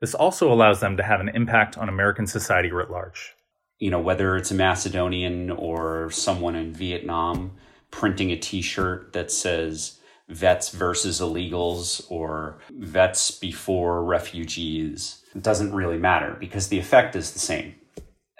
this 0.00 0.14
also 0.14 0.52
allows 0.52 0.78
them 0.78 0.96
to 0.96 1.02
have 1.02 1.18
an 1.18 1.30
impact 1.30 1.76
on 1.76 1.88
American 1.88 2.28
society 2.28 2.70
writ 2.70 2.88
large. 2.88 3.34
You 3.80 3.90
know, 3.90 4.00
whether 4.00 4.36
it's 4.36 4.52
a 4.52 4.54
Macedonian 4.54 5.50
or 5.50 6.12
someone 6.12 6.54
in 6.54 6.72
Vietnam 6.72 7.56
printing 7.90 8.30
a 8.30 8.36
t 8.36 8.62
shirt 8.62 9.14
that 9.14 9.32
says 9.32 9.98
vets 10.32 10.70
versus 10.70 11.20
illegals 11.20 12.04
or 12.10 12.58
vets 12.70 13.30
before 13.30 14.04
refugees, 14.04 15.22
it 15.34 15.42
doesn't 15.42 15.74
really 15.74 15.98
matter 15.98 16.36
because 16.40 16.68
the 16.68 16.78
effect 16.78 17.14
is 17.16 17.32
the 17.32 17.38
same. 17.38 17.74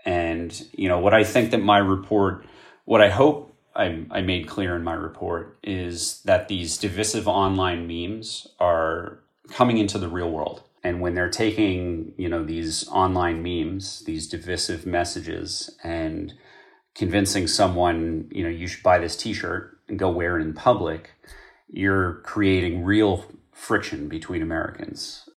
And, 0.04 0.62
you 0.72 0.88
know, 0.88 0.98
what 0.98 1.14
I 1.14 1.24
think 1.24 1.50
that 1.52 1.62
my 1.62 1.78
report, 1.78 2.44
what 2.84 3.00
I 3.00 3.10
hope 3.10 3.54
I, 3.74 4.04
I 4.10 4.20
made 4.20 4.48
clear 4.48 4.76
in 4.76 4.82
my 4.82 4.94
report 4.94 5.58
is 5.62 6.22
that 6.24 6.48
these 6.48 6.76
divisive 6.76 7.28
online 7.28 7.86
memes 7.86 8.46
are 8.58 9.20
coming 9.50 9.78
into 9.78 9.98
the 9.98 10.08
real 10.08 10.30
world. 10.30 10.62
And 10.84 11.00
when 11.00 11.14
they're 11.14 11.30
taking, 11.30 12.12
you 12.16 12.28
know, 12.28 12.42
these 12.42 12.88
online 12.88 13.42
memes, 13.42 14.00
these 14.04 14.26
divisive 14.26 14.84
messages, 14.84 15.70
and 15.84 16.34
convincing 16.94 17.46
someone, 17.46 18.28
you 18.32 18.42
know, 18.42 18.50
you 18.50 18.66
should 18.66 18.82
buy 18.82 18.98
this 18.98 19.16
T-shirt 19.16 19.78
and 19.88 19.98
go 19.98 20.10
wear 20.10 20.38
it 20.38 20.42
in 20.42 20.52
public, 20.52 21.10
you're 21.72 22.20
creating 22.24 22.84
real 22.84 23.24
friction 23.52 24.08
between 24.08 24.42
Americans. 24.42 25.28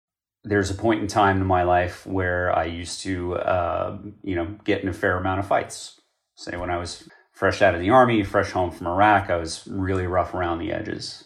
There's 0.43 0.69
a 0.69 0.75
point 0.75 1.01
in 1.01 1.07
time 1.07 1.41
in 1.41 1.47
my 1.47 1.63
life 1.63 2.05
where 2.05 2.55
I 2.55 2.65
used 2.65 3.01
to, 3.01 3.35
uh, 3.37 3.97
you 4.21 4.35
know, 4.35 4.57
get 4.63 4.83
in 4.83 4.89
a 4.89 4.93
fair 4.93 5.17
amount 5.17 5.39
of 5.39 5.47
fights. 5.47 5.99
Say 6.35 6.57
when 6.57 6.69
I 6.69 6.77
was 6.77 7.07
fresh 7.31 7.61
out 7.61 7.73
of 7.73 7.81
the 7.81 7.89
army, 7.89 8.23
fresh 8.23 8.51
home 8.51 8.69
from 8.69 8.87
Iraq, 8.87 9.29
I 9.29 9.37
was 9.37 9.65
really 9.67 10.05
rough 10.05 10.33
around 10.33 10.59
the 10.59 10.71
edges. 10.71 11.23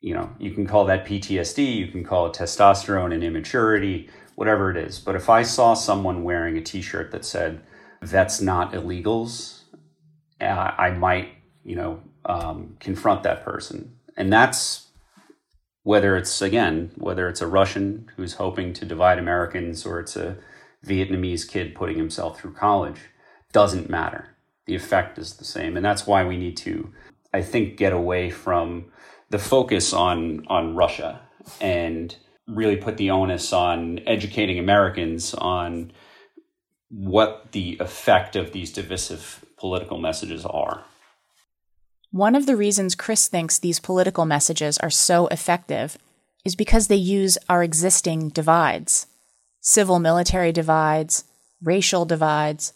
You 0.00 0.14
know, 0.14 0.30
you 0.38 0.52
can 0.52 0.66
call 0.66 0.86
that 0.86 1.04
PTSD, 1.04 1.76
you 1.76 1.88
can 1.88 2.04
call 2.04 2.26
it 2.26 2.34
testosterone 2.34 3.12
and 3.12 3.22
immaturity, 3.22 4.08
whatever 4.36 4.70
it 4.70 4.76
is. 4.76 4.98
But 4.98 5.16
if 5.16 5.28
I 5.28 5.42
saw 5.42 5.74
someone 5.74 6.22
wearing 6.24 6.56
a 6.56 6.62
t 6.62 6.82
shirt 6.82 7.10
that 7.10 7.24
said, 7.24 7.62
that's 8.00 8.40
not 8.40 8.72
illegals, 8.72 9.62
uh, 10.40 10.72
I 10.76 10.90
might, 10.90 11.30
you 11.64 11.76
know, 11.76 12.00
um, 12.24 12.76
confront 12.80 13.22
that 13.24 13.44
person. 13.44 13.96
And 14.16 14.32
that's 14.32 14.88
whether 15.82 16.16
it's, 16.16 16.40
again, 16.40 16.92
whether 16.96 17.28
it's 17.28 17.40
a 17.40 17.46
Russian 17.46 18.10
who's 18.16 18.34
hoping 18.34 18.72
to 18.74 18.84
divide 18.84 19.18
Americans 19.18 19.84
or 19.84 20.00
it's 20.00 20.16
a 20.16 20.38
Vietnamese 20.86 21.48
kid 21.48 21.74
putting 21.74 21.96
himself 21.96 22.40
through 22.40 22.54
college, 22.54 23.00
doesn't 23.52 23.90
matter 23.90 24.32
the 24.66 24.74
effect 24.74 25.18
is 25.18 25.34
the 25.34 25.44
same. 25.44 25.76
And 25.76 25.84
that's 25.84 26.06
why 26.06 26.24
we 26.24 26.36
need 26.36 26.56
to, 26.58 26.92
I 27.32 27.42
think, 27.42 27.76
get 27.76 27.92
away 27.92 28.30
from 28.30 28.86
the 29.30 29.38
focus 29.38 29.92
on, 29.92 30.44
on 30.48 30.76
Russia 30.76 31.20
and 31.60 32.14
really 32.46 32.76
put 32.76 32.96
the 32.96 33.10
onus 33.10 33.52
on 33.52 34.00
educating 34.06 34.58
Americans 34.58 35.34
on 35.34 35.92
what 36.90 37.52
the 37.52 37.78
effect 37.80 38.36
of 38.36 38.52
these 38.52 38.72
divisive 38.72 39.44
political 39.56 39.98
messages 39.98 40.44
are. 40.44 40.84
One 42.12 42.34
of 42.34 42.44
the 42.44 42.56
reasons 42.56 42.94
Chris 42.94 43.26
thinks 43.26 43.58
these 43.58 43.80
political 43.80 44.26
messages 44.26 44.76
are 44.78 44.90
so 44.90 45.28
effective 45.28 45.96
is 46.44 46.54
because 46.54 46.88
they 46.88 46.96
use 46.96 47.38
our 47.48 47.62
existing 47.62 48.28
divides 48.28 49.06
civil 49.64 50.00
military 50.00 50.50
divides, 50.52 51.24
racial 51.62 52.04
divides, 52.04 52.72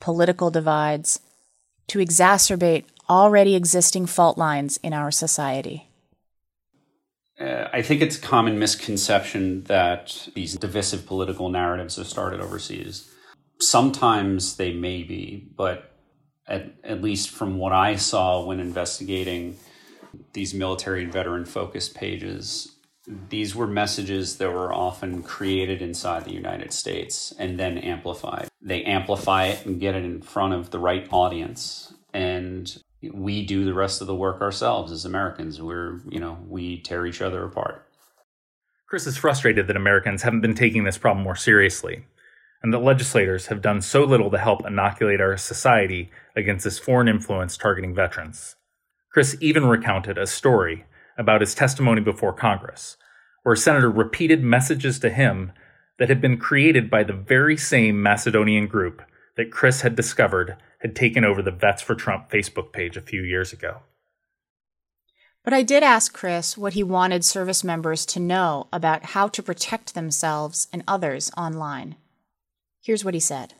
political 0.00 0.50
divides, 0.50 1.20
to 1.86 1.98
exacerbate 1.98 2.84
already 3.10 3.54
existing 3.54 4.06
fault 4.06 4.38
lines 4.38 4.78
in 4.82 4.94
our 4.94 5.10
society? 5.10 5.88
Uh, 7.38 7.68
I 7.72 7.82
think 7.82 8.00
it's 8.00 8.16
a 8.16 8.22
common 8.22 8.58
misconception 8.58 9.64
that 9.64 10.28
these 10.34 10.56
divisive 10.56 11.06
political 11.06 11.50
narratives 11.50 11.96
have 11.96 12.06
started 12.06 12.40
overseas. 12.40 13.08
Sometimes 13.58 14.56
they 14.56 14.72
may 14.72 15.02
be, 15.02 15.46
but 15.56 15.89
at, 16.50 16.72
at 16.84 17.00
least 17.00 17.30
from 17.30 17.56
what 17.56 17.72
I 17.72 17.96
saw 17.96 18.44
when 18.44 18.60
investigating 18.60 19.56
these 20.32 20.52
military 20.52 21.04
and 21.04 21.12
veteran 21.12 21.44
focused 21.44 21.94
pages, 21.94 22.76
these 23.28 23.54
were 23.54 23.66
messages 23.66 24.36
that 24.36 24.52
were 24.52 24.72
often 24.72 25.22
created 25.22 25.80
inside 25.80 26.24
the 26.24 26.32
United 26.32 26.72
States 26.72 27.32
and 27.38 27.58
then 27.58 27.78
amplified. 27.78 28.48
They 28.60 28.82
amplify 28.82 29.46
it 29.46 29.64
and 29.64 29.80
get 29.80 29.94
it 29.94 30.04
in 30.04 30.20
front 30.20 30.52
of 30.54 30.70
the 30.70 30.78
right 30.78 31.06
audience. 31.10 31.94
And 32.12 32.76
we 33.02 33.46
do 33.46 33.64
the 33.64 33.72
rest 33.72 34.00
of 34.00 34.06
the 34.06 34.14
work 34.14 34.42
ourselves 34.42 34.92
as 34.92 35.04
Americans. 35.04 35.62
We're, 35.62 36.00
you 36.08 36.20
know, 36.20 36.38
we 36.46 36.80
tear 36.80 37.06
each 37.06 37.22
other 37.22 37.44
apart. 37.44 37.86
Chris 38.86 39.06
is 39.06 39.16
frustrated 39.16 39.68
that 39.68 39.76
Americans 39.76 40.22
haven't 40.22 40.40
been 40.40 40.54
taking 40.54 40.82
this 40.82 40.98
problem 40.98 41.22
more 41.22 41.36
seriously, 41.36 42.04
and 42.62 42.72
that 42.72 42.78
legislators 42.80 43.46
have 43.46 43.62
done 43.62 43.80
so 43.80 44.04
little 44.04 44.30
to 44.30 44.38
help 44.38 44.66
inoculate 44.66 45.20
our 45.20 45.36
society 45.36 46.10
against 46.36 46.64
this 46.64 46.78
foreign 46.78 47.08
influence 47.08 47.56
targeting 47.56 47.94
veterans. 47.94 48.56
Chris 49.12 49.36
even 49.40 49.66
recounted 49.66 50.18
a 50.18 50.26
story 50.26 50.84
about 51.18 51.40
his 51.40 51.54
testimony 51.54 52.00
before 52.00 52.32
Congress, 52.32 52.96
where 53.42 53.54
a 53.54 53.56
senator 53.58 53.90
repeated 53.90 54.42
messages 54.42 54.98
to 54.98 55.10
him 55.10 55.52
that 55.98 56.08
had 56.08 56.20
been 56.20 56.38
created 56.38 56.90
by 56.90 57.02
the 57.02 57.12
very 57.12 57.56
same 57.56 58.02
Macedonian 58.02 58.66
group 58.66 59.02
that 59.36 59.50
Chris 59.50 59.82
had 59.82 59.96
discovered 59.96 60.56
had 60.80 60.96
taken 60.96 61.24
over 61.24 61.42
the 61.42 61.50
Vets 61.50 61.82
for 61.82 61.94
Trump 61.94 62.30
Facebook 62.30 62.72
page 62.72 62.96
a 62.96 63.02
few 63.02 63.22
years 63.22 63.52
ago. 63.52 63.78
But 65.42 65.54
I 65.54 65.62
did 65.62 65.82
ask 65.82 66.12
Chris 66.12 66.56
what 66.56 66.74
he 66.74 66.82
wanted 66.82 67.24
service 67.24 67.64
members 67.64 68.04
to 68.06 68.20
know 68.20 68.68
about 68.72 69.06
how 69.06 69.28
to 69.28 69.42
protect 69.42 69.94
themselves 69.94 70.68
and 70.72 70.84
others 70.86 71.30
online. 71.36 71.96
Here's 72.90 73.04
what 73.04 73.14
he 73.14 73.20
said 73.20 73.54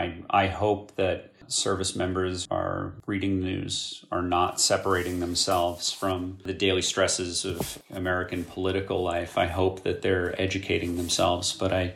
I, 0.00 0.24
I 0.28 0.48
hope 0.48 0.96
that 0.96 1.34
service 1.46 1.94
members 1.94 2.48
are 2.50 2.94
reading 3.06 3.38
news, 3.38 4.04
are 4.10 4.22
not 4.22 4.60
separating 4.60 5.20
themselves 5.20 5.92
from 5.92 6.38
the 6.44 6.52
daily 6.52 6.82
stresses 6.82 7.44
of 7.44 7.80
American 7.92 8.42
political 8.42 9.04
life. 9.04 9.38
I 9.38 9.46
hope 9.46 9.84
that 9.84 10.02
they're 10.02 10.34
educating 10.42 10.96
themselves, 10.96 11.52
but 11.52 11.72
I, 11.72 11.94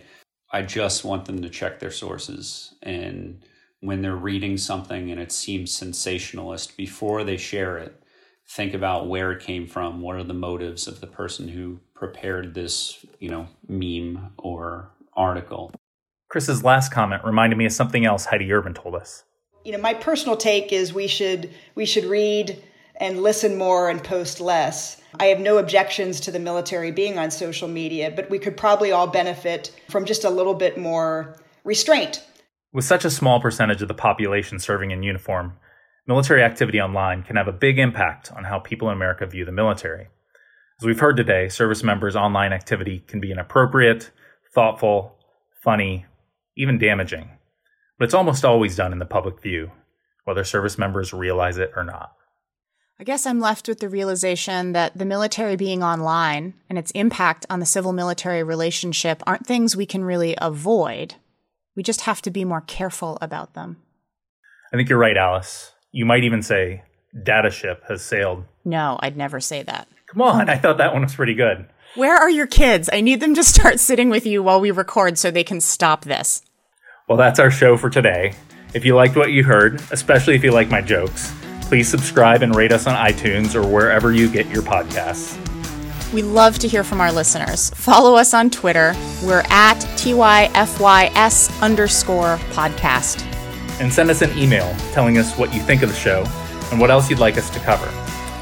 I 0.52 0.62
just 0.62 1.04
want 1.04 1.24
them 1.24 1.42
to 1.42 1.50
check 1.50 1.80
their 1.80 1.90
sources. 1.90 2.76
And 2.84 3.42
when 3.80 4.00
they're 4.00 4.14
reading 4.14 4.56
something 4.56 5.10
and 5.10 5.20
it 5.20 5.32
seems 5.32 5.74
sensationalist, 5.74 6.76
before 6.76 7.24
they 7.24 7.36
share 7.36 7.78
it, 7.78 8.00
think 8.46 8.74
about 8.74 9.08
where 9.08 9.32
it 9.32 9.42
came 9.42 9.66
from, 9.66 10.00
what 10.00 10.14
are 10.14 10.22
the 10.22 10.34
motives 10.34 10.86
of 10.86 11.00
the 11.00 11.08
person 11.08 11.48
who 11.48 11.80
prepared 11.96 12.54
this, 12.54 13.04
you 13.18 13.28
know, 13.28 13.48
meme 13.66 14.30
or 14.38 14.92
article. 15.16 15.72
Chris's 16.34 16.64
last 16.64 16.90
comment 16.90 17.22
reminded 17.22 17.56
me 17.56 17.64
of 17.64 17.70
something 17.70 18.04
else 18.04 18.24
Heidi 18.24 18.48
Urben 18.48 18.74
told 18.74 18.96
us. 18.96 19.22
You 19.64 19.70
know, 19.70 19.78
my 19.78 19.94
personal 19.94 20.36
take 20.36 20.72
is 20.72 20.92
we 20.92 21.06
should 21.06 21.48
we 21.76 21.86
should 21.86 22.06
read 22.06 22.60
and 22.96 23.22
listen 23.22 23.56
more 23.56 23.88
and 23.88 24.02
post 24.02 24.40
less. 24.40 25.00
I 25.20 25.26
have 25.26 25.38
no 25.38 25.58
objections 25.58 26.18
to 26.22 26.32
the 26.32 26.40
military 26.40 26.90
being 26.90 27.20
on 27.20 27.30
social 27.30 27.68
media, 27.68 28.10
but 28.10 28.30
we 28.30 28.40
could 28.40 28.56
probably 28.56 28.90
all 28.90 29.06
benefit 29.06 29.70
from 29.88 30.06
just 30.06 30.24
a 30.24 30.28
little 30.28 30.54
bit 30.54 30.76
more 30.76 31.38
restraint. 31.62 32.20
With 32.72 32.84
such 32.84 33.04
a 33.04 33.10
small 33.10 33.38
percentage 33.38 33.80
of 33.80 33.86
the 33.86 33.94
population 33.94 34.58
serving 34.58 34.90
in 34.90 35.04
uniform, 35.04 35.52
military 36.08 36.42
activity 36.42 36.80
online 36.80 37.22
can 37.22 37.36
have 37.36 37.46
a 37.46 37.52
big 37.52 37.78
impact 37.78 38.32
on 38.32 38.42
how 38.42 38.58
people 38.58 38.88
in 38.88 38.96
America 38.96 39.24
view 39.24 39.44
the 39.44 39.52
military. 39.52 40.08
As 40.80 40.84
we've 40.84 40.98
heard 40.98 41.16
today, 41.16 41.48
service 41.48 41.84
members' 41.84 42.16
online 42.16 42.52
activity 42.52 43.04
can 43.06 43.20
be 43.20 43.30
inappropriate, 43.30 44.10
thoughtful, 44.52 45.16
funny, 45.62 46.06
even 46.56 46.78
damaging. 46.78 47.30
But 47.98 48.06
it's 48.06 48.14
almost 48.14 48.44
always 48.44 48.76
done 48.76 48.92
in 48.92 48.98
the 48.98 49.06
public 49.06 49.40
view, 49.40 49.70
whether 50.24 50.44
service 50.44 50.78
members 50.78 51.12
realize 51.12 51.58
it 51.58 51.72
or 51.76 51.84
not. 51.84 52.12
I 52.98 53.04
guess 53.04 53.26
I'm 53.26 53.40
left 53.40 53.66
with 53.66 53.80
the 53.80 53.88
realization 53.88 54.72
that 54.72 54.96
the 54.96 55.04
military 55.04 55.56
being 55.56 55.82
online 55.82 56.54
and 56.70 56.78
its 56.78 56.92
impact 56.92 57.44
on 57.50 57.58
the 57.58 57.66
civil 57.66 57.92
military 57.92 58.42
relationship 58.44 59.22
aren't 59.26 59.46
things 59.46 59.76
we 59.76 59.86
can 59.86 60.04
really 60.04 60.36
avoid. 60.40 61.16
We 61.74 61.82
just 61.82 62.02
have 62.02 62.22
to 62.22 62.30
be 62.30 62.44
more 62.44 62.60
careful 62.60 63.18
about 63.20 63.54
them. 63.54 63.78
I 64.72 64.76
think 64.76 64.88
you're 64.88 64.98
right, 64.98 65.16
Alice. 65.16 65.72
You 65.90 66.06
might 66.06 66.22
even 66.22 66.42
say, 66.42 66.84
data 67.20 67.50
ship 67.50 67.82
has 67.88 68.02
sailed. 68.02 68.44
No, 68.64 68.96
I'd 69.00 69.16
never 69.16 69.40
say 69.40 69.62
that. 69.64 69.88
Come 70.06 70.22
on, 70.22 70.48
I 70.48 70.56
thought 70.56 70.78
that 70.78 70.92
one 70.92 71.02
was 71.02 71.14
pretty 71.14 71.34
good. 71.34 71.66
Where 71.96 72.16
are 72.16 72.28
your 72.28 72.48
kids? 72.48 72.90
I 72.92 73.02
need 73.02 73.20
them 73.20 73.36
to 73.36 73.44
start 73.44 73.78
sitting 73.78 74.10
with 74.10 74.26
you 74.26 74.42
while 74.42 74.60
we 74.60 74.72
record 74.72 75.16
so 75.16 75.30
they 75.30 75.44
can 75.44 75.60
stop 75.60 76.04
this. 76.04 76.42
Well, 77.08 77.16
that's 77.16 77.38
our 77.38 77.52
show 77.52 77.76
for 77.76 77.88
today. 77.88 78.34
If 78.74 78.84
you 78.84 78.96
liked 78.96 79.14
what 79.14 79.30
you 79.30 79.44
heard, 79.44 79.80
especially 79.92 80.34
if 80.34 80.42
you 80.42 80.50
like 80.50 80.68
my 80.68 80.80
jokes, 80.80 81.32
please 81.60 81.86
subscribe 81.86 82.42
and 82.42 82.56
rate 82.56 82.72
us 82.72 82.88
on 82.88 82.96
iTunes 82.96 83.54
or 83.54 83.64
wherever 83.64 84.12
you 84.12 84.28
get 84.28 84.48
your 84.48 84.62
podcasts. 84.62 85.38
We 86.12 86.22
love 86.22 86.58
to 86.60 86.68
hear 86.68 86.82
from 86.82 87.00
our 87.00 87.12
listeners. 87.12 87.70
Follow 87.70 88.16
us 88.16 88.34
on 88.34 88.50
Twitter. 88.50 88.92
We're 89.22 89.44
at 89.50 89.76
TYFYS 89.96 91.62
underscore 91.62 92.38
podcast. 92.50 93.22
And 93.80 93.92
send 93.92 94.10
us 94.10 94.20
an 94.20 94.36
email 94.36 94.74
telling 94.90 95.16
us 95.16 95.38
what 95.38 95.54
you 95.54 95.60
think 95.60 95.82
of 95.82 95.90
the 95.90 95.94
show 95.94 96.24
and 96.72 96.80
what 96.80 96.90
else 96.90 97.08
you'd 97.08 97.20
like 97.20 97.38
us 97.38 97.50
to 97.50 97.60
cover. 97.60 97.86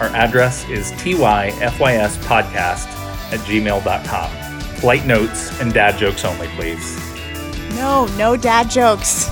Our 0.03 0.09
address 0.17 0.67
is 0.71 0.91
tyfyspodcast 0.93 3.02
at 3.33 3.41
gmail.com. 3.41 4.31
Flight 4.77 5.07
notes 5.07 5.61
and 5.61 5.73
dad 5.73 5.97
jokes 5.99 6.25
only, 6.25 6.49
please. 6.49 6.99
No, 7.75 8.07
no 8.17 8.37
dad 8.37 8.71
jokes. 8.71 9.29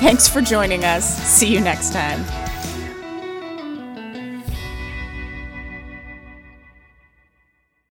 Thanks 0.00 0.28
for 0.28 0.40
joining 0.40 0.84
us. 0.84 1.04
See 1.24 1.52
you 1.52 1.60
next 1.60 1.92
time. 1.92 2.24